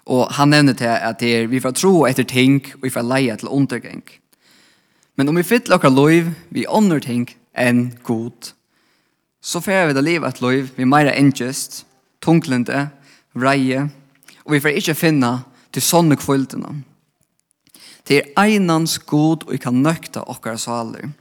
Og 0.09 0.31
han 0.33 0.49
nevner 0.49 0.73
til 0.73 0.89
at 0.89 1.19
det 1.21 1.35
er 1.35 1.47
vi 1.47 1.61
får 1.61 1.77
tro 1.77 2.05
etter 2.09 2.25
ting 2.25 2.63
og 2.75 2.87
vi 2.87 2.93
får 2.93 3.05
leie 3.05 3.35
til 3.37 3.51
undergeng. 3.53 4.03
Men 5.15 5.29
om 5.29 5.35
vi 5.35 5.43
fyller 5.43 5.75
okkar 5.75 5.91
lov, 5.93 6.31
vi 6.49 6.65
ånder 6.67 6.99
ting 6.99 7.27
enn 7.53 7.91
god, 8.03 8.53
så 9.41 9.61
får 9.61 9.89
vi 9.89 9.95
det 9.97 10.03
livet 10.03 10.29
et 10.29 10.41
lov 10.41 10.69
vi 10.77 10.85
meira 10.87 11.13
engest, 11.15 11.85
tunglende, 12.21 12.89
vreie, 13.35 13.89
og 14.45 14.55
vi 14.55 14.61
får 14.63 14.79
ikke 14.79 14.95
finna 14.97 15.33
til 15.73 15.83
sånne 15.83 16.17
kvildene. 16.19 16.81
Det 18.07 18.17
er 18.17 18.31
einans 18.41 18.97
god 19.05 19.45
og 19.45 19.53
vi 19.53 19.59
kan 19.61 19.83
nøkta 19.83 20.23
okkar 20.25 20.57
saler. 20.57 21.11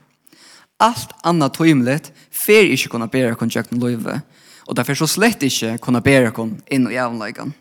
Alt 0.80 1.12
anna 1.26 1.50
tøymlet 1.52 2.12
fer 2.30 2.70
ikke 2.70 2.94
kunne 2.94 3.10
bæra 3.10 3.36
konjekten 3.36 3.82
loivet, 3.82 4.22
og 4.68 4.76
derfor 4.76 4.98
så 5.00 5.08
slett 5.08 5.42
ikke 5.42 5.78
kunne 5.80 6.04
bære 6.04 6.32
kon 6.36 6.58
inn 6.70 6.90
i 6.90 6.96
jævnleikene. 6.98 7.56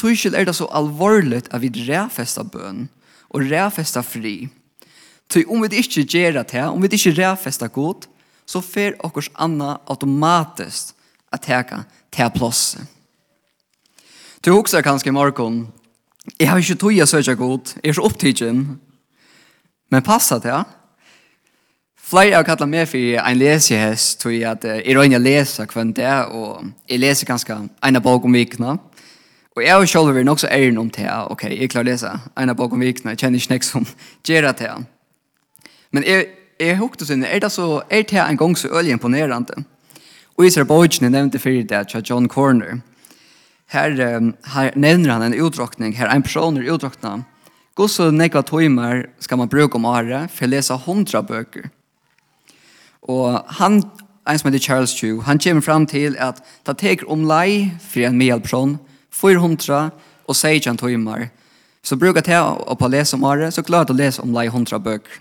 Tøyskild 0.00 0.34
er 0.34 0.48
det 0.48 0.56
så 0.58 0.66
alvorligt 0.74 1.50
at 1.54 1.62
vi 1.62 1.70
ræfesta 1.86 2.42
bøn 2.42 2.88
og 3.30 3.44
ræfesta 3.46 4.02
fri. 4.02 4.48
Tøy 5.30 5.44
om 5.46 5.62
vi 5.62 5.78
ikke 5.78 6.02
gjør 6.02 6.40
det 6.42 6.56
her, 6.58 6.72
om 6.72 6.82
vi 6.82 6.90
ikke 6.90 7.14
ræfesta 7.20 7.68
god, 7.70 8.08
så 8.46 8.60
fer 8.60 8.98
okkurs 9.06 9.30
anna 9.38 9.76
automatisk 9.86 10.96
at 11.32 11.46
teka 11.46 11.84
til 12.12 12.30
plåse. 12.34 12.82
Du 14.42 14.52
hoksa 14.52 14.82
kanskje 14.82 15.08
i 15.08 15.14
morgon, 15.14 15.68
jeg 16.40 16.50
har 16.50 16.58
ikke 16.58 16.74
tog 16.74 16.96
jeg 16.96 17.08
søkja 17.08 17.34
god, 17.38 17.76
jeg 17.78 17.88
er 17.88 17.94
så 17.94 18.02
opptidgen, 18.02 18.80
men 19.90 20.02
passa 20.02 20.40
ja? 20.44 20.64
Flere 22.12 22.36
har 22.36 22.44
kallat 22.44 22.68
meg 22.68 22.88
for 22.90 23.14
en 23.22 23.38
lesehest, 23.40 24.18
tror 24.20 24.34
jeg 24.34 24.44
at 24.44 24.64
jeg 24.68 24.96
røyner 24.98 25.20
leser 25.22 25.70
hvem 25.70 25.94
det 25.96 26.10
og 26.36 26.66
jeg 26.90 27.00
leser 27.00 27.24
ganske 27.24 27.56
en 27.56 27.98
bok 28.04 28.26
om 28.28 28.36
vikene. 28.36 28.74
Og 29.56 29.64
jeg 29.64 29.72
har 29.72 29.88
selv 29.88 30.12
er 30.12 30.26
nok 30.28 30.42
så 30.42 30.50
æren 30.52 30.76
om 30.78 30.90
det, 30.92 31.08
ok, 31.08 31.46
jeg 31.48 31.70
klarer 31.72 31.86
å 31.86 31.88
lese 31.88 32.12
en 32.36 32.54
bok 32.56 32.76
om 32.76 32.84
vikene, 32.84 33.14
jeg 33.14 33.22
kjenner 33.22 33.40
ikke 33.40 33.54
nek 33.54 33.64
som 33.64 33.88
gjør 34.28 34.50
det 34.50 34.54
til. 34.60 34.84
Men 35.92 36.08
jeg, 36.10 36.28
jeg 36.60 36.78
hukte 36.82 37.08
sinne, 37.08 37.32
er 37.32 37.40
det 37.40 37.52
så, 37.52 37.80
er 37.88 38.04
det 38.04 38.20
en 38.20 38.42
gang 38.44 38.60
så 38.60 38.68
øyelig 38.68 38.98
imponerende? 38.98 39.64
Og 40.36 40.44
Isra 40.44 40.68
Bojtjene 40.68 41.14
nevnte 41.16 41.40
fyrir 41.40 41.64
det 41.64 41.86
John 42.04 42.28
Corner. 42.28 42.82
Her, 43.72 43.96
her 44.52 44.74
nevner 44.76 45.16
han 45.16 45.30
en 45.32 45.40
utdrukning, 45.40 45.96
her 45.96 46.12
en 46.12 46.28
person 46.28 46.60
er 46.60 46.74
utdrukna. 46.76 47.22
Gå 47.72 47.88
så 47.88 48.12
nekva 48.12 48.44
tøymer 48.44 49.06
skal 49.18 49.40
man 49.40 49.48
bruke 49.48 49.80
om 49.80 49.88
året 49.88 50.28
for 50.28 50.44
å 50.44 50.52
lese 50.52 50.84
hundra 50.84 51.24
bøker. 51.24 51.72
Og 53.02 53.42
han, 53.58 53.82
en 54.28 54.38
som 54.38 54.48
heter 54.48 54.62
Charles 54.62 54.94
Chu, 54.94 55.20
han 55.20 55.38
kommer 55.38 55.62
fram 55.62 55.86
til 55.86 56.16
at 56.18 56.42
det 56.66 56.78
teker 56.78 57.10
om 57.10 57.26
lei 57.26 57.72
for 57.80 58.06
en 58.06 58.18
medhjelpsjon, 58.18 58.78
400 59.10 59.90
og 60.28 60.36
16 60.36 60.78
timer. 60.78 61.28
Så 61.82 61.96
brukar 61.96 62.22
det 62.22 62.38
å 62.38 62.76
på 62.78 62.88
lese 62.88 63.16
om 63.16 63.24
året, 63.26 63.54
så 63.54 63.62
klarer 63.62 63.90
jeg 63.90 63.96
å 63.96 63.98
lese 63.98 64.22
om 64.22 64.34
lei 64.34 64.46
100 64.46 64.78
bøker. 64.78 65.18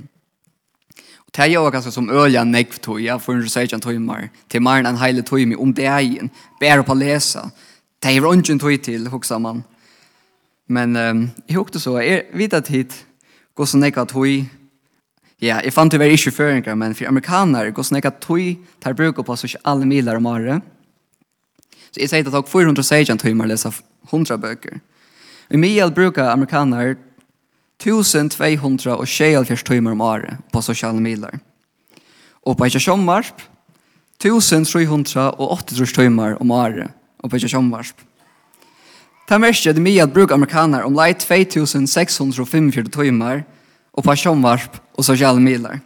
Og 1.25 1.33
det 1.35 1.43
er 1.43 1.53
jo 1.55 1.69
ganske 1.73 1.91
som 1.91 2.09
øye 2.09 2.45
nekv 2.45 2.77
tog, 2.81 3.01
ja, 3.01 3.17
416 3.17 3.81
timer, 3.81 4.29
til 4.49 4.61
mer 4.61 4.83
enn 4.83 4.93
en 4.93 5.01
heile 5.01 5.25
time 5.25 5.57
om 5.57 5.73
det 5.73 5.87
er 5.89 6.29
bare 6.61 6.83
på 6.83 6.93
å 6.93 6.99
lese. 6.99 7.41
Det 8.03 8.11
er 8.11 8.19
jo 8.19 8.33
ikke 8.33 8.53
en 8.53 8.59
tog 8.59 8.81
til, 8.83 9.09
hoksa 9.09 9.39
man. 9.39 9.63
Men 10.67 10.95
um, 10.95 11.29
jeg 11.47 11.57
hokte 11.57 11.79
så, 11.79 11.97
jeg 11.99 12.25
vet 12.33 12.53
at 12.53 12.67
hit, 12.67 13.05
hvordan 13.55 13.81
nekv 13.81 14.05
tog, 14.05 14.45
Ja, 15.41 15.57
jeg 15.65 15.73
fant 15.73 15.89
tyvärr 15.89 16.13
ikke 16.13 16.31
føringer, 16.31 16.75
men 16.77 16.93
for 16.93 17.09
amerikaner 17.09 17.71
går 17.73 17.87
snakka 17.87 18.11
tog 18.21 18.59
tar 18.81 18.93
bruk 18.93 19.17
på 19.25 19.35
så 19.35 19.47
ikke 19.49 19.63
alle 19.65 19.87
miler 19.89 20.19
om 20.19 20.25
året. 20.29 20.61
Så 21.91 21.99
jeg 21.99 22.09
sier 22.11 22.21
at 22.21 22.31
dere 22.31 22.45
416 22.45 23.17
timer 23.17 23.49
lesa 23.49 23.71
100 24.11 24.37
bøker. 24.37 24.77
I 25.49 25.57
middel 25.57 25.91
bruker 25.91 26.29
amerikaner 26.29 26.95
1200 27.81 28.93
og 28.93 29.07
1224 29.09 29.65
timer 29.65 29.91
om 29.91 30.01
året 30.01 30.37
på 30.53 30.61
sosiale 30.61 31.01
miler. 31.01 31.39
Og 32.45 32.57
på 32.57 32.69
ikke 32.69 32.79
sommarsp 32.79 33.41
1300 34.21 35.33
og 35.41 35.57
80 35.57 35.93
timer 35.97 36.37
om 36.39 36.51
året 36.51 36.93
og 37.19 37.29
på 37.29 37.41
ikke 37.41 37.49
sommarsp. 37.49 37.97
Ta 39.27 39.39
merke 39.41 39.73
det 39.73 39.81
mye 39.81 40.03
at 40.03 40.13
bruk 40.13 40.31
amerikaner 40.31 40.85
om 40.85 40.93
leit 40.93 41.25
2645 41.25 42.93
timer 42.93 43.43
og 43.93 44.05
på 44.05 44.15
sommarp 44.15 44.79
og 44.95 45.05
sosiale 45.05 45.41
miler. 45.41 45.79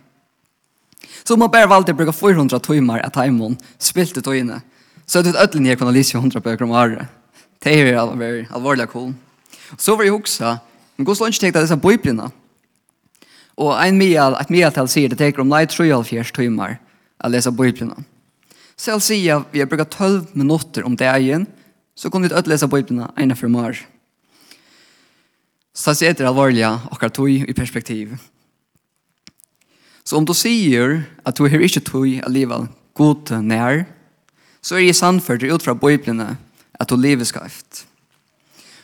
Så 1.25 1.37
man 1.37 1.49
bare 1.49 1.69
valde 1.69 1.93
å 1.93 1.97
bruke 1.97 2.13
400 2.13 2.59
timer 2.61 3.01
av 3.01 3.13
timen, 3.15 3.57
spilte 3.81 4.21
togene. 4.21 4.61
Så 5.05 5.21
det 5.25 5.35
ödlen 5.37 5.65
ner 5.65 5.77
kunne 5.77 5.93
lise 5.93 6.17
100 6.17 6.41
bøker 6.41 6.65
om 6.65 6.73
året. 6.77 7.09
Det 7.61 7.73
er 7.73 7.95
all 7.97 8.13
alvorlig 8.13 8.47
allvarliga 8.51 8.87
cool. 8.91 9.13
Så 9.77 9.95
var 9.95 10.05
jeg 10.05 10.13
også, 10.13 10.57
men 10.97 11.05
går 11.05 11.17
lunch 11.21 11.39
tänkte 11.41 11.63
disse 11.63 11.77
biblarna. 11.81 12.29
Og 13.57 13.71
en 13.79 13.97
mejl, 13.97 14.35
ett 14.37 14.51
mejltal 14.51 14.89
sier 14.91 15.09
det 15.09 15.17
teker 15.17 15.41
om 15.41 15.49
light 15.49 15.73
3,5 15.73 16.33
timer 16.35 16.77
å 17.23 17.31
lese 17.31 17.49
läsa. 17.49 18.03
Så 18.77 18.99
vi 19.09 19.29
har 19.59 19.65
brukt 19.65 19.97
12 19.97 20.35
minutter 20.35 20.83
om 20.83 20.95
dagen 20.95 21.47
så 21.95 22.09
kunne 22.09 22.27
vi 22.27 22.35
ödläsa 22.35 22.67
biblarna 22.67 23.11
ene 23.17 23.35
for 23.35 23.47
mer. 23.47 23.79
Så 25.75 25.93
det 25.93 26.19
er 26.19 26.27
alvorlig 26.27 26.63
akkurat 26.63 27.13
tog 27.13 27.29
i 27.29 27.53
perspektiv. 27.53 28.15
Så 30.05 30.17
om 30.17 30.25
du 30.25 30.33
sier 30.33 31.03
at 31.25 31.37
du 31.37 31.49
har 31.49 31.59
ikke 31.59 31.79
tog 31.79 32.07
att 32.23 32.31
leva 32.31 32.67
god 32.93 33.31
nær, 33.43 33.85
så 34.61 34.75
er 34.75 34.87
det 34.87 34.95
sannført 34.95 35.43
ut 35.43 35.63
fra 35.63 35.73
bibeln 35.73 36.37
at 36.79 36.89
du 36.89 36.95
lever 36.95 37.25
skavt. 37.25 37.85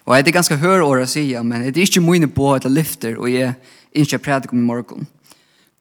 Och 0.04 0.16
det 0.16 0.28
är 0.28 0.34
ganska 0.34 0.56
hör 0.56 0.82
åra 0.82 1.08
si, 1.08 1.44
men 1.44 1.62
det 1.62 1.78
er 1.78 1.84
ikke 1.84 2.02
mye 2.02 2.28
på 2.28 2.54
at 2.54 2.64
jeg 2.64 2.72
lyfter 2.72 3.16
och 3.18 3.30
jag 3.30 3.54
inte 3.92 4.18
predikar 4.18 4.56
med 4.56 4.64
morgen. 4.64 5.08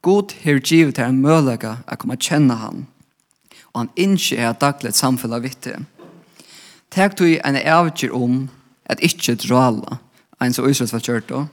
God 0.02 0.32
har 0.42 0.60
givet 0.60 0.96
her 0.96 1.08
en 1.08 1.20
möjlighet 1.20 1.64
å 1.64 1.96
komma 1.96 2.14
og 2.14 2.20
kjenne 2.20 2.54
han. 2.54 2.86
og 3.72 3.80
han 3.80 3.90
ikke 3.96 4.36
er 4.36 4.52
daglig 4.52 4.90
et 4.90 4.98
samfunn 4.98 5.32
av 5.32 5.42
det. 5.42 5.76
Takk 6.90 7.18
du 7.18 7.26
en 7.38 7.56
avgjør 7.56 8.14
om 8.14 8.38
at 8.90 9.02
ikke 9.02 9.38
dra 9.38 9.70
en 10.40 10.54
så 10.54 10.68
Israels 10.68 10.92
var 10.92 11.00
kjørt 11.00 11.28
då. 11.28 11.46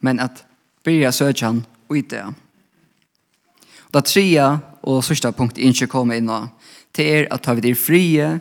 Men 0.00 0.20
at 0.20 0.44
byrja 0.84 1.12
söka 1.12 1.46
han 1.46 1.66
ut 1.90 2.10
det. 2.10 2.24
Og 2.24 3.92
Det 3.92 4.04
trea 4.04 4.60
och 4.80 5.04
sista 5.04 5.32
punkt 5.32 5.58
ikke 5.58 5.86
kommer 5.86 6.14
inn 6.14 6.28
av, 6.28 6.48
Det 6.92 7.04
er 7.04 7.26
at 7.30 7.42
tar 7.42 7.54
vi 7.54 7.60
det 7.60 7.78
frie 7.78 8.40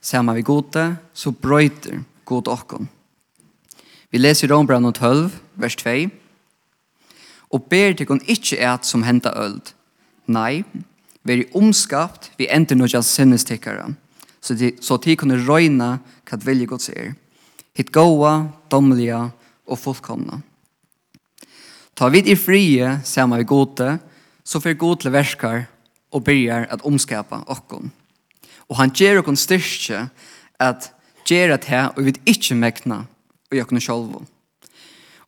sammen 0.00 0.36
vi 0.36 0.42
gode 0.42 0.96
så 1.14 1.30
brøyter 1.30 2.04
god 2.24 2.48
åkon. 2.48 2.88
Vi 4.10 4.18
leser 4.18 4.46
i 4.46 4.52
Rombrand 4.52 4.94
12, 4.94 5.30
vers 5.54 5.76
2. 5.76 6.10
Og 7.50 7.62
ber 7.62 7.92
til 7.92 8.06
kun 8.06 8.20
ikke 8.26 8.58
et 8.60 8.86
som 8.86 9.02
henta 9.02 9.32
øld. 9.36 9.72
Nei, 10.26 10.64
vi 11.22 11.32
er 11.32 11.56
omskapt 11.56 12.30
vi 12.38 12.48
ender 12.50 12.76
noe 12.76 12.96
av 12.96 13.02
sinnestikkere, 13.02 13.94
så 14.40 14.54
de, 14.54 14.72
så 14.80 14.96
de 14.96 15.16
kunne 15.16 15.40
røyne 15.48 15.98
hva 16.28 16.38
vilje 16.44 16.66
godt 16.66 16.82
ser 16.82 17.14
hitt 17.78 17.92
goa, 17.94 18.48
domliga 18.70 19.28
og 19.68 19.78
fullkomna. 19.78 20.40
Ta 21.98 22.10
vid 22.10 22.28
i 22.30 22.36
frie, 22.38 22.98
sama 23.04 23.38
vi 23.38 23.46
gode, 23.46 23.98
så 24.42 24.60
fer 24.62 24.78
god 24.78 25.02
til 25.02 25.14
verskar 25.14 25.66
og 26.14 26.24
byrjar 26.26 26.68
at 26.72 26.84
omskapa 26.86 27.42
okkon. 27.46 27.92
Og 28.68 28.78
han 28.80 28.92
ger 28.94 29.20
okkon 29.20 29.38
styrke 29.38 30.08
at 30.58 30.90
ger 31.28 31.52
at 31.54 31.68
her 31.68 31.92
og 31.94 32.06
vi 32.06 32.14
ikkje 32.26 32.56
mekna 32.58 33.04
og 33.50 33.62
okkon 33.62 33.82
sjolvo. 33.82 34.24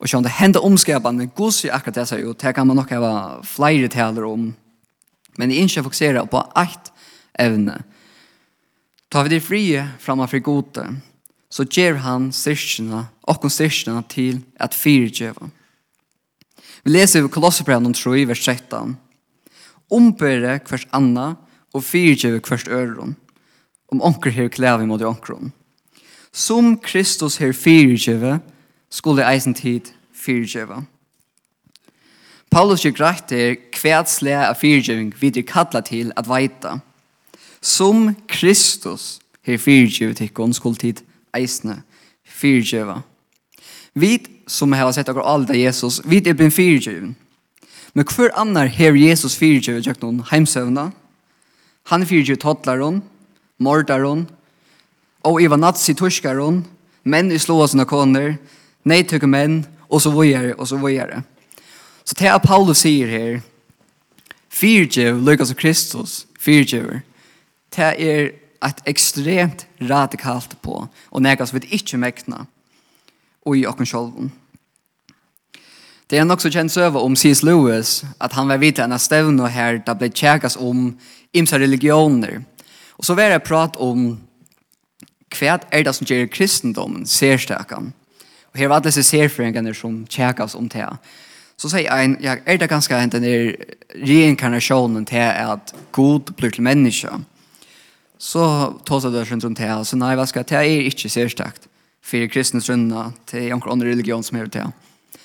Og 0.00 0.09
sjån 0.09 0.25
det 0.25 0.38
henda 0.38 0.62
omskapande, 0.64 1.28
god 1.37 1.52
sier 1.52 1.75
akkurat 1.76 2.00
det 2.00 2.07
seg 2.09 2.25
ut, 2.25 2.42
her 2.42 2.54
kan 2.57 2.66
man 2.66 2.78
nok 2.80 2.92
hava 2.95 3.12
flere 3.45 3.90
taler 3.92 4.25
om, 4.25 4.49
men 5.37 5.52
jeg 5.52 5.69
ikke 5.69 5.85
fokuserer 5.90 6.28
på 6.30 6.40
eit 6.57 6.88
evne. 7.38 7.76
Ta 9.12 9.26
vi 9.26 9.35
det 9.35 9.42
frie 9.45 9.85
framfor 10.00 10.40
gode, 10.47 10.87
så 11.50 11.66
ger 11.66 11.99
han 12.04 12.30
syrkjene, 12.33 13.09
okkon 13.26 13.50
syrkjene 13.50 14.02
til 14.09 14.42
at 14.61 14.75
fyrdjeva. 14.75 15.50
Vi 16.85 16.92
leser 16.95 17.26
i 17.26 17.28
Kolosserbrevet 17.28 17.97
3, 17.99 18.26
vers 18.28 18.45
13. 18.45 18.95
Ombere 19.90 20.61
hvers 20.69 20.87
anna 20.95 21.35
og 21.75 21.85
fyrdjeva 21.85 22.38
hvers 22.38 22.69
øron, 22.69 23.16
om 23.90 24.02
onker 24.02 24.30
her 24.30 24.49
klævi 24.49 24.87
mot 24.87 25.02
onkron. 25.02 25.52
Som 26.33 26.78
Kristus 26.78 27.37
her 27.37 27.52
fyrdjeva, 27.52 28.38
skulle 28.90 29.26
eisen 29.26 29.54
tid 29.54 29.90
fyrdjeva. 30.14 30.83
Paulus 32.50 32.83
gjør 32.83 32.95
greit 32.95 33.33
er 33.33 33.59
hvert 33.78 34.11
slæ 34.11 34.35
av 34.49 34.57
fyrtjøving 34.59 35.12
vi 35.21 35.30
er 35.30 35.83
til 35.87 36.12
at 36.16 36.28
veita. 36.28 36.78
Som 37.61 38.14
Kristus 38.28 39.21
her 39.42 39.59
fyrdjeva 39.59 40.14
tikkon 40.14 40.52
skulle 40.52 40.76
tid 40.76 41.02
eisne 41.37 41.83
fyrtjøva. 42.41 43.01
Vi 43.95 44.19
som 44.47 44.73
har 44.73 44.93
sett 44.93 45.09
akkur 45.11 45.27
alda 45.27 45.55
Jesus, 45.55 46.01
vi 46.05 46.23
er 46.25 46.35
bin 46.39 46.51
fyrtjøven. 46.51 47.15
Men 47.95 48.07
hver 48.07 48.31
annar 48.39 48.71
her 48.71 48.95
Jesus 48.95 49.37
fyrtjøve 49.39 49.83
tjøk 49.83 50.03
noen 50.03 50.23
heimsøvna? 50.31 50.91
Han 51.91 52.07
fyrtjøve 52.07 52.39
tottlaron, 52.43 53.03
mordaron, 53.59 54.29
og 55.27 55.43
iva 55.43 55.59
nazi 55.59 55.95
tuskaron, 55.95 56.63
menn 57.05 57.33
i 57.33 57.39
slåsene 57.41 57.85
koner, 57.89 58.37
neitøkke 58.87 59.29
menn, 59.29 59.64
og 59.90 60.03
så 60.03 60.12
vujere, 60.14 60.55
og 60.55 60.69
så 60.71 60.79
vujere. 60.79 61.23
Så 62.05 62.14
det 62.19 62.31
er 62.31 62.38
Paulus 62.38 62.85
sier 62.85 63.11
her, 63.11 63.40
fyrtjøv, 64.51 65.19
Lukas 65.27 65.51
av 65.53 65.59
Kristus, 65.59 66.25
fyrtjøver, 66.40 67.03
det 67.75 67.90
er 67.99 68.31
et 68.62 68.83
extremt 68.85 69.66
radikalt 69.79 70.62
på 70.62 70.88
och 71.05 71.23
näga 71.23 71.46
som 71.46 71.59
vi 71.59 71.66
inte 71.66 71.96
mekna, 71.96 72.46
och 73.44 73.57
i 73.57 73.66
okken 73.66 73.87
sjolven. 73.87 74.31
Det 76.07 76.18
är 76.18 76.25
nok 76.25 76.40
så 76.40 76.51
kjent 76.51 76.77
över 76.77 77.01
om 77.01 77.16
C.S. 77.16 77.42
Lewis 77.42 78.05
att 78.18 78.33
han 78.33 78.49
var 78.49 78.59
vidt 78.59 78.79
en 78.79 78.92
av 78.92 78.99
och 79.40 79.49
här 79.49 79.83
där 79.87 79.94
blev 79.94 80.12
tjäkas 80.12 80.57
om 80.57 80.99
imsa 81.33 81.59
religioner. 81.59 82.44
Och 82.88 83.05
så 83.05 83.14
var 83.14 83.31
det 83.31 83.40
prat 83.40 83.77
om 83.77 84.20
kvärt 85.29 85.75
er 85.75 85.85
det 85.85 85.92
som 85.92 86.07
gjør 86.07 86.27
kristendommen, 86.27 87.07
särstakan. 87.07 87.92
Og 88.53 88.59
här 88.59 88.68
var 88.68 88.77
alla 88.77 88.83
dessa 88.83 89.75
som 89.75 90.07
tjäkas 90.07 90.55
om 90.55 90.68
det 90.68 90.96
så 91.57 91.68
säger 91.68 91.96
en 91.96 92.16
ja, 92.20 92.37
er 92.46 92.59
det 92.59 92.66
ganska 92.66 93.03
inte 93.03 93.18
den 93.18 93.55
reinkarnasjonen 93.94 95.05
till 95.05 95.18
att 95.18 95.75
god 95.90 96.35
blir 96.37 96.51
til 96.51 96.62
människa 96.62 97.20
så 98.20 98.74
tås 98.85 99.02
det 99.02 99.24
rundt 99.24 99.44
om 99.44 99.56
här. 99.56 99.85
Så 99.85 99.96
nej, 99.96 100.16
vad 100.16 100.28
ska 100.28 100.42
det 100.42 100.56
er 100.56 100.62
ikke 100.62 101.09
särskilt. 101.09 101.68
for 102.02 102.26
kristne 102.33 102.61
trunna 102.61 103.11
til 103.28 103.52
en 103.52 103.62
annen 103.62 103.87
religion 103.87 104.22
som 104.22 104.38
är 104.38 104.46
det. 104.46 104.66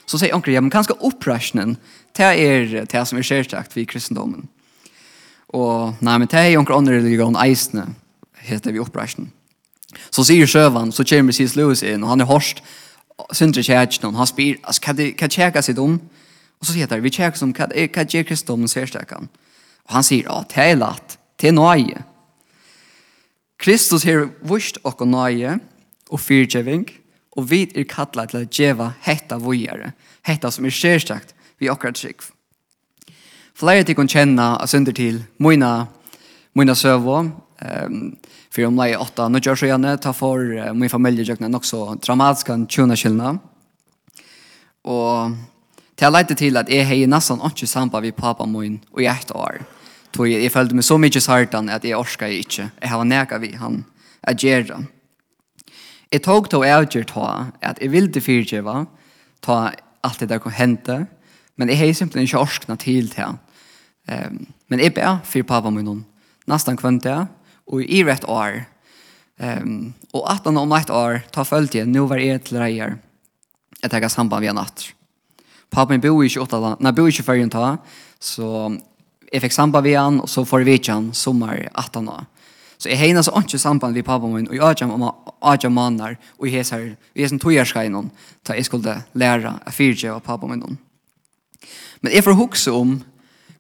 Så 0.06 0.18
sier 0.18 0.36
onkel, 0.36 0.54
ja, 0.54 0.62
men 0.62 0.72
kanskje 0.72 0.98
opprasjonen 1.02 1.78
det 2.18 2.26
er 2.26 2.86
det 2.86 3.08
som 3.08 3.18
er 3.18 3.24
särskilt 3.24 3.76
vid 3.76 3.88
kristendommen. 3.88 4.48
Og 5.48 5.96
nei, 6.02 6.18
men 6.18 6.28
det 6.28 6.40
är 6.40 6.58
onkel 6.58 6.90
religion 6.90 7.36
eisene, 7.36 7.96
heter 8.38 8.72
vi 8.72 8.80
opprasjonen. 8.80 9.32
Så 10.10 10.24
sier 10.24 10.46
Sjövan, 10.46 10.92
så 10.92 11.04
kommer 11.04 11.32
C.S. 11.32 11.56
Lewis 11.56 11.84
in 11.84 12.04
og 12.04 12.10
han 12.10 12.22
er 12.22 12.26
hårst 12.26 12.62
syndre 13.32 13.64
og 14.04 14.14
han 14.14 14.28
spyr, 14.28 14.56
altså, 14.64 14.82
hva, 14.82 14.94
hva 14.94 15.28
tjekker 15.28 15.62
seg 15.62 15.80
om? 15.80 16.02
Og 16.60 16.66
så 16.66 16.74
sier 16.74 16.88
han, 16.90 17.04
vi 17.04 17.10
tjekker 17.10 17.38
som 17.38 17.54
hva, 17.54 17.68
hva 17.72 18.04
gjør 18.04 18.28
kristendommen 18.28 18.68
särskilt. 18.68 19.12
Og 19.12 19.94
han 19.94 20.04
sier, 20.04 20.26
ja, 20.28 20.44
det 20.44 20.58
er 20.58 20.76
lätt. 20.76 21.18
Det 21.42 21.48
er 21.48 21.56
nøye. 21.56 22.04
Kristus 23.62 24.04
her 24.04 24.28
vurst 24.44 24.78
og 24.84 25.02
nøye 25.08 25.60
og 26.12 26.20
fyrtjeving, 26.20 26.86
og 27.36 27.50
vi 27.50 27.66
er 27.76 27.88
kattlet 27.90 28.32
til 28.32 28.42
å 28.42 28.50
djeva 28.50 28.92
hetta 29.04 29.40
vujere, 29.42 29.94
hetta 30.28 30.52
som 30.52 30.66
er 30.66 30.76
skjerstakt 30.76 31.34
vi 31.60 31.70
akkurat 31.72 31.98
trygg. 31.98 32.24
Flere 33.56 33.86
til 33.88 33.96
kun 33.96 34.12
kjenne 34.12 34.44
av 34.60 34.68
synder 34.68 34.96
til 34.96 35.22
mine, 35.40 35.72
mine 36.56 36.76
søvå, 36.76 37.22
um, 37.24 38.00
for 38.52 38.68
om 38.68 38.80
leie 38.80 39.00
åtta, 39.00 39.30
nå 39.32 39.40
gjør 39.40 39.62
så 39.62 39.70
gjerne, 39.70 39.96
ta 40.04 40.12
for 40.16 40.44
uh, 40.44 40.72
min 40.76 40.92
familie 40.92 41.28
gjøkne 41.28 41.52
nok 41.52 41.68
så 41.68 41.86
dramatisk 42.04 42.52
en 42.52 42.68
tjona 42.68 42.98
kjellene. 43.00 43.38
Og 44.86 45.38
til 45.96 46.04
jeg 46.04 46.12
leite 46.12 46.36
til 46.36 46.60
at 46.60 46.70
jeg 46.70 46.88
har 46.88 47.08
nesten 47.08 47.40
ikke 47.48 47.68
sammen 47.68 48.04
med 48.04 48.20
pappa 48.20 48.46
min 48.46 48.82
og 48.92 49.02
i 49.02 49.08
ett 49.08 49.32
år. 49.32 49.64
Tog 50.16 50.30
jeg 50.32 50.52
følte 50.54 50.78
meg 50.78 50.86
så 50.88 50.96
mye 51.02 51.20
sartan 51.20 51.68
at 51.74 51.84
jeg 51.84 51.98
orska 51.98 52.30
jeg 52.32 52.46
ikke. 52.46 52.70
Jeg 52.80 52.92
har 52.92 53.04
neka 53.04 53.40
vi 53.44 53.52
han 53.60 53.82
at 54.24 54.40
gjøre. 54.40 54.86
Jeg 56.14 56.24
tog 56.24 56.48
til 56.48 56.62
å 56.62 56.70
avgjøre 56.78 57.10
ta 57.10 57.32
at 57.60 57.82
jeg 57.84 57.92
ville 57.92 58.24
fyrtjeva 58.24 58.86
ta 59.44 59.58
alt 60.06 60.22
det 60.22 60.30
der 60.32 60.40
kom 60.40 60.56
hente, 60.56 61.02
men 61.60 61.72
jeg 61.72 61.82
har 61.82 61.92
simpelthen 61.98 62.30
ikke 62.30 62.46
orskna 62.46 62.78
til 62.80 63.10
det. 63.12 63.28
Um, 64.08 64.46
men 64.72 64.80
jeg 64.80 64.94
ber 64.96 65.20
for 65.28 65.44
pappa 65.44 65.74
min 65.74 65.88
noen. 65.88 66.06
Nesten 66.48 66.80
kvønte 66.80 67.10
det. 67.10 67.28
og 67.68 67.82
i 67.82 68.04
rett 68.06 68.24
år. 68.30 68.64
Um, 69.42 69.94
og 70.14 70.30
at 70.32 70.46
han 70.46 70.58
om 70.58 70.72
et 70.78 70.90
år 70.90 71.26
ta 71.34 71.44
følte 71.44 71.80
jeg, 71.80 71.90
nå 71.90 72.06
var 72.08 72.22
jeg 72.22 72.44
til 72.46 72.62
reier. 72.62 73.00
Jeg 73.82 73.92
tenker 73.92 74.08
samband 74.08 74.46
vi 74.46 74.48
en 74.48 74.56
natt. 74.56 74.94
Pappa 75.74 75.92
min 75.92 76.02
bor 76.02 76.24
ikke 76.24 76.46
åtta 76.46 76.60
land. 76.62 76.80
nei, 76.80 76.94
bor 76.94 77.10
ikke 77.10 77.26
i 77.26 77.26
Førjen 77.26 77.50
ta, 77.50 77.78
så 78.22 78.70
jeg 79.32 79.42
fikk 79.42 79.54
samband 79.56 79.86
ved 79.86 79.98
han, 79.98 80.22
og 80.22 80.30
så 80.30 80.46
får 80.46 80.66
vi 80.66 80.78
ikke 80.80 80.94
han 80.94 81.12
sommer 81.14 81.68
18 81.74 82.10
år. 82.10 82.26
Så 82.78 82.90
jeg 82.92 83.00
hegnas 83.00 83.30
ikke 83.32 83.60
samband 83.60 83.96
ved 83.96 84.04
pappa 84.04 84.28
min, 84.28 84.48
og 84.48 84.56
jeg 84.56 84.62
har 84.62 85.56
ikke 85.56 85.70
manner, 85.70 86.16
og 86.40 86.48
jeg 86.48 86.66
har 86.70 86.96
jeg 87.16 87.30
som 87.30 87.40
togjørskei 87.40 87.88
noen, 87.90 88.12
da 88.48 88.54
jeg 88.54 88.68
skulle 88.68 88.98
lære 89.14 89.56
å 89.66 89.72
fyrtje 89.72 90.12
av 90.12 90.24
pappa 90.26 90.48
min. 90.48 90.78
Men 92.02 92.12
jeg 92.14 92.24
får 92.24 92.38
huske 92.38 92.72
om, 92.72 93.00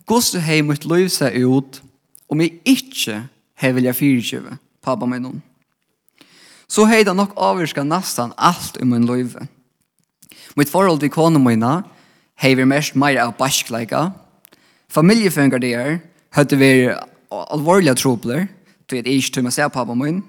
hvordan 0.05 0.41
har 0.45 0.59
jeg 0.59 0.67
mitt 0.67 0.85
liv 0.85 1.09
seg 1.09 1.39
ut, 1.41 1.81
om 2.29 2.41
jeg 2.41 2.59
ikke 2.65 3.23
har 3.61 3.75
vilja 3.75 3.93
fyrtje 3.95 4.43
av 4.43 4.57
pappa 4.85 5.07
min. 5.09 5.41
Så 6.67 6.85
har 6.85 7.03
det 7.05 7.15
nok 7.15 7.33
avvirka 7.37 7.83
nesten 7.85 8.33
alt 8.37 8.77
om 8.81 8.91
min 8.91 9.07
liv. 9.07 9.35
Mitt 10.55 10.69
forhold 10.69 10.99
til 10.99 11.13
kone 11.13 11.39
mine 11.39 11.71
har 12.35 12.55
vært 12.59 12.69
mest 12.69 12.95
mer 12.99 13.17
av 13.23 13.35
baskleika, 13.39 14.11
Familjeføyngar 14.95 15.59
det 15.59 15.73
er, 15.75 15.97
hadde 16.37 16.55
vært 16.59 17.03
alvorlige 17.51 17.97
trobler, 17.99 18.45
til 18.87 19.01
at 19.01 19.07
jeg 19.09 19.19
ikke 19.19 19.33
tog 19.35 19.43
meg 19.47 19.55
se 19.55 19.67
pappa 19.67 19.95
min. 19.97 20.21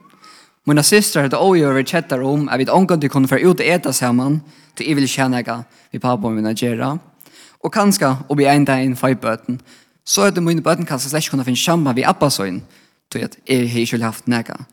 Mina 0.67 0.83
systrar 0.83 1.29
hadde 1.29 1.39
også 1.39 1.73
vært 1.77 1.93
kjettar 1.93 2.25
om 2.27 2.49
at 2.51 2.59
vi 2.59 2.67
omgang 2.75 3.01
til 3.01 3.13
kunne 3.13 3.31
være 3.31 3.47
ut 3.47 3.61
og 3.61 3.67
ete 3.67 3.93
sammen, 3.95 4.41
til 4.75 4.89
jeg 4.89 4.99
ville 4.99 5.11
kjenne 5.11 5.43
hva 5.47 5.61
vi 5.93 6.01
pappa 6.03 6.33
min 6.35 6.49
har 6.49 6.59
gjøre. 6.59 6.97
Og 7.63 7.73
kanskje, 7.73 8.11
og 8.29 8.39
vi 8.39 8.49
en 8.51 8.67
dag 8.67 8.83
inn 8.83 8.97
for 8.99 9.15
bøten, 9.15 9.61
så 10.05 10.27
hadde 10.27 10.43
mine 10.43 10.63
bøten 10.63 10.87
kanskje 10.87 11.13
slett 11.13 11.31
kunne 11.31 11.47
finne 11.47 11.63
sammen 11.63 11.95
ved 11.95 12.09
appa 12.11 12.31
sin, 12.31 12.65
til 13.11 13.23
at 13.29 13.39
jeg 13.47 13.71
ikke 13.71 13.93
ville 13.93 14.11
haft 14.11 14.27
nega 14.27 14.65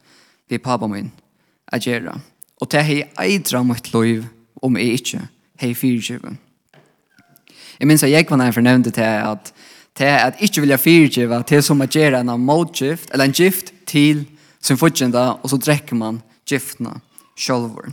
vi 0.50 0.58
pappa 0.58 0.88
min 0.88 1.12
har 1.72 1.80
gjøre. 1.80 2.18
Og 2.62 2.72
det 2.72 2.82
har 2.82 2.94
jeg 2.94 3.12
eidra 3.22 3.62
mitt 3.64 3.94
liv 3.94 4.26
om 4.62 4.78
jeg 4.78 4.98
ikke 4.98 5.22
har 5.62 5.78
fyrtjøven. 5.78 6.40
Jeg 7.80 7.88
minns 7.88 8.04
at 8.04 8.12
jeg 8.12 8.26
var 8.30 8.38
nærmere 8.38 8.54
fornevnte 8.54 8.92
til 8.92 9.02
at 9.02 9.53
til 9.98 10.10
at 10.10 10.40
ikke 10.42 10.64
vilja 10.64 10.80
fyrtjiva 10.82 11.42
til 11.48 11.64
som 11.64 11.82
at 11.86 11.94
gjøre 11.94 12.22
en 12.22 12.32
motgift, 12.42 13.12
eller 13.14 13.30
en 13.30 13.36
gift 13.36 13.74
til 13.90 14.26
sin 14.64 14.80
fortjenta, 14.80 15.38
og 15.44 15.50
så 15.50 15.60
drekker 15.60 15.96
man 15.96 16.22
giftene 16.50 16.96
sjolvor. 17.38 17.92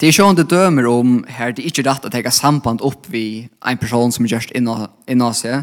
Det 0.00 0.08
er 0.08 0.16
sjående 0.16 0.44
dømer 0.44 0.88
om 0.90 1.20
her 1.30 1.52
det 1.54 1.64
ikke 1.68 1.84
rett 1.86 2.06
å 2.06 2.10
teka 2.10 2.32
samband 2.34 2.82
opp 2.84 3.06
vi 3.08 3.46
en 3.64 3.78
person 3.78 4.12
som 4.12 4.26
er 4.26 4.34
gjørst 4.34 4.54
inna 4.54 5.30
seg. 5.36 5.62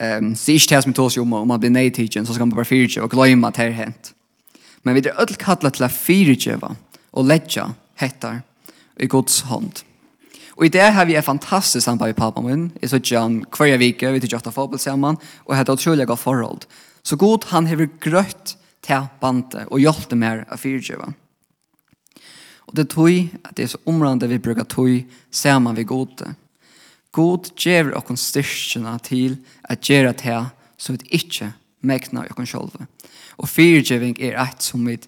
Um, 0.00 0.30
så 0.38 0.46
det 0.46 0.54
er 0.54 0.60
ikke 0.60 0.76
det 0.76 0.84
som 0.86 0.94
tås 0.96 1.18
om 1.18 1.34
om 1.34 1.48
man 1.50 1.60
blir 1.60 1.72
nøytidgen, 1.74 2.24
så 2.24 2.32
skal 2.32 2.46
man 2.46 2.54
bare 2.54 2.68
fyrtjiva 2.68 3.08
og 3.08 3.12
gløyma 3.12 3.50
at 3.50 3.58
det 3.58 3.66
er 3.66 3.78
hent. 3.80 4.12
Men 4.86 4.96
vi 4.96 5.02
er 5.02 5.18
ødel 5.20 5.36
kallet 5.36 5.76
til 5.76 5.84
å 5.84 5.90
fyrtjiva 5.92 6.70
og 7.10 7.26
letja 7.26 7.66
hettar 8.00 8.40
i 9.00 9.10
Guds 9.10 9.42
hånd. 9.50 9.82
Og 10.60 10.66
i 10.68 10.72
det 10.74 10.90
har 10.92 11.06
vi 11.08 11.14
en 11.16 11.24
fantastisk 11.24 11.86
samarbeid 11.86 12.12
i 12.12 12.18
pappa 12.18 12.42
min. 12.44 12.66
Jeg 12.82 12.90
så 12.92 12.98
ikke 13.00 13.20
han 13.20 13.36
hver 13.48 13.78
vike, 13.80 14.10
vi 14.12 14.20
tykker 14.20 14.36
ofte 14.36 14.52
fotball 14.52 14.82
sammen, 14.82 15.16
og 15.46 15.54
har 15.56 15.64
et 15.64 15.72
utrolig 15.72 16.04
godt 16.06 16.20
forhold. 16.20 16.66
Så 17.02 17.16
god 17.16 17.46
han 17.48 17.66
har 17.66 17.86
grøtt 18.00 18.58
til 18.84 19.08
bandet 19.22 19.64
og 19.70 19.80
hjulpet 19.80 20.20
mer 20.20 20.44
av 20.52 20.60
fyrtjøven. 20.60 21.16
Og 22.68 22.76
det 22.76 22.90
tog 22.92 23.08
at 23.40 23.56
det 23.56 23.64
er 23.64 23.72
så 23.72 23.80
områdende 23.88 24.28
vi 24.28 24.38
bruker 24.38 24.68
tog 24.68 25.00
sammen 25.32 25.80
vi 25.80 25.88
gode. 25.88 26.34
God 27.10 27.48
gjør 27.56 27.94
oss 27.96 28.28
styrkene 28.28 28.98
til 29.02 29.40
at 29.64 29.80
gjøre 29.80 30.12
det 30.12 30.38
så 30.76 30.92
vi 30.92 31.08
ikke 31.16 31.54
mekner 31.80 32.28
oss 32.36 32.52
selv. 32.52 32.76
Og 33.40 33.48
fyrtjøving 33.48 34.20
er 34.20 34.36
et 34.44 34.62
som, 34.62 34.84
vi, 34.84 35.00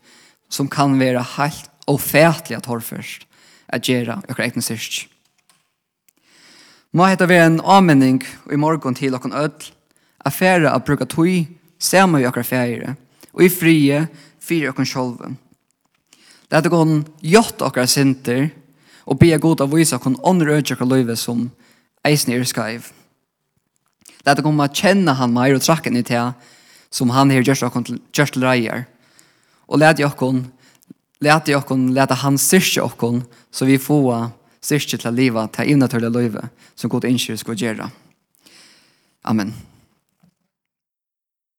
som 0.48 0.66
kan 0.68 0.96
være 0.98 1.22
helt 1.36 1.68
og 1.86 2.00
fætlig 2.00 2.56
at 2.56 2.66
hårførst 2.66 3.28
at 3.68 3.84
gjøre 3.84 4.22
oss 4.24 4.40
egne 4.40 4.64
styrkene. 4.64 5.11
Må 6.92 7.06
hetta 7.08 7.24
vera 7.24 7.46
en 7.48 7.62
avmenning 7.64 8.18
i 8.52 8.56
morgun 8.60 8.92
til 8.92 9.14
okkon 9.16 9.32
öll, 9.32 9.68
a 10.24 10.28
av 10.28 10.66
a 10.68 10.78
bruka 10.78 11.06
tui, 11.06 11.48
vi 11.80 12.26
okkar 12.26 12.44
fære, 12.44 12.96
og 13.32 13.42
i 13.42 13.48
frie, 13.48 14.08
fyrir 14.38 14.70
okkon 14.70 14.84
sjolven. 14.84 15.38
Læt 16.50 16.66
okkon 16.68 17.06
jott 17.22 17.62
okkar 17.62 17.86
sinter, 17.86 18.50
og 19.06 19.18
be 19.18 19.38
god 19.38 19.62
av 19.62 19.72
vise 19.72 19.98
kon 19.98 20.20
ånder 20.22 20.52
ødja 20.52 20.76
okkar 20.76 20.86
løyve 20.86 21.16
som 21.16 21.50
eisen 22.04 22.34
er 22.34 22.44
skaiv. 22.44 22.92
Læt 24.26 24.38
okkon 24.38 24.56
ma 24.56 24.68
kjenne 24.68 25.16
han 25.16 25.32
meir 25.32 25.56
og 25.56 25.64
trakken 25.64 25.96
i 25.96 26.04
tea, 26.04 26.34
som 26.90 27.08
han 27.08 27.30
her 27.30 27.40
gjørst 27.40 27.64
okkon 27.70 27.88
gjørst 28.12 28.36
til 28.36 28.44
reier. 28.44 28.84
Og 29.66 29.80
læt 29.80 30.04
okkon, 30.04 30.44
læt 31.24 31.48
okkon, 31.56 31.94
lata 31.94 32.20
han 32.20 32.36
styrke 32.36 32.84
okkon, 32.84 33.24
så 33.50 33.64
vi 33.64 33.80
får 33.80 34.28
styrke 34.62 34.98
til 34.98 35.10
å 35.10 35.14
leve, 35.14 35.44
til 35.54 35.74
evne 35.74 35.90
til 35.90 36.06
å 36.06 36.12
som 36.76 36.90
god 36.90 37.08
innskyld 37.10 37.42
skal 37.42 37.58
gjøre. 37.58 37.90
Amen. 39.24 39.54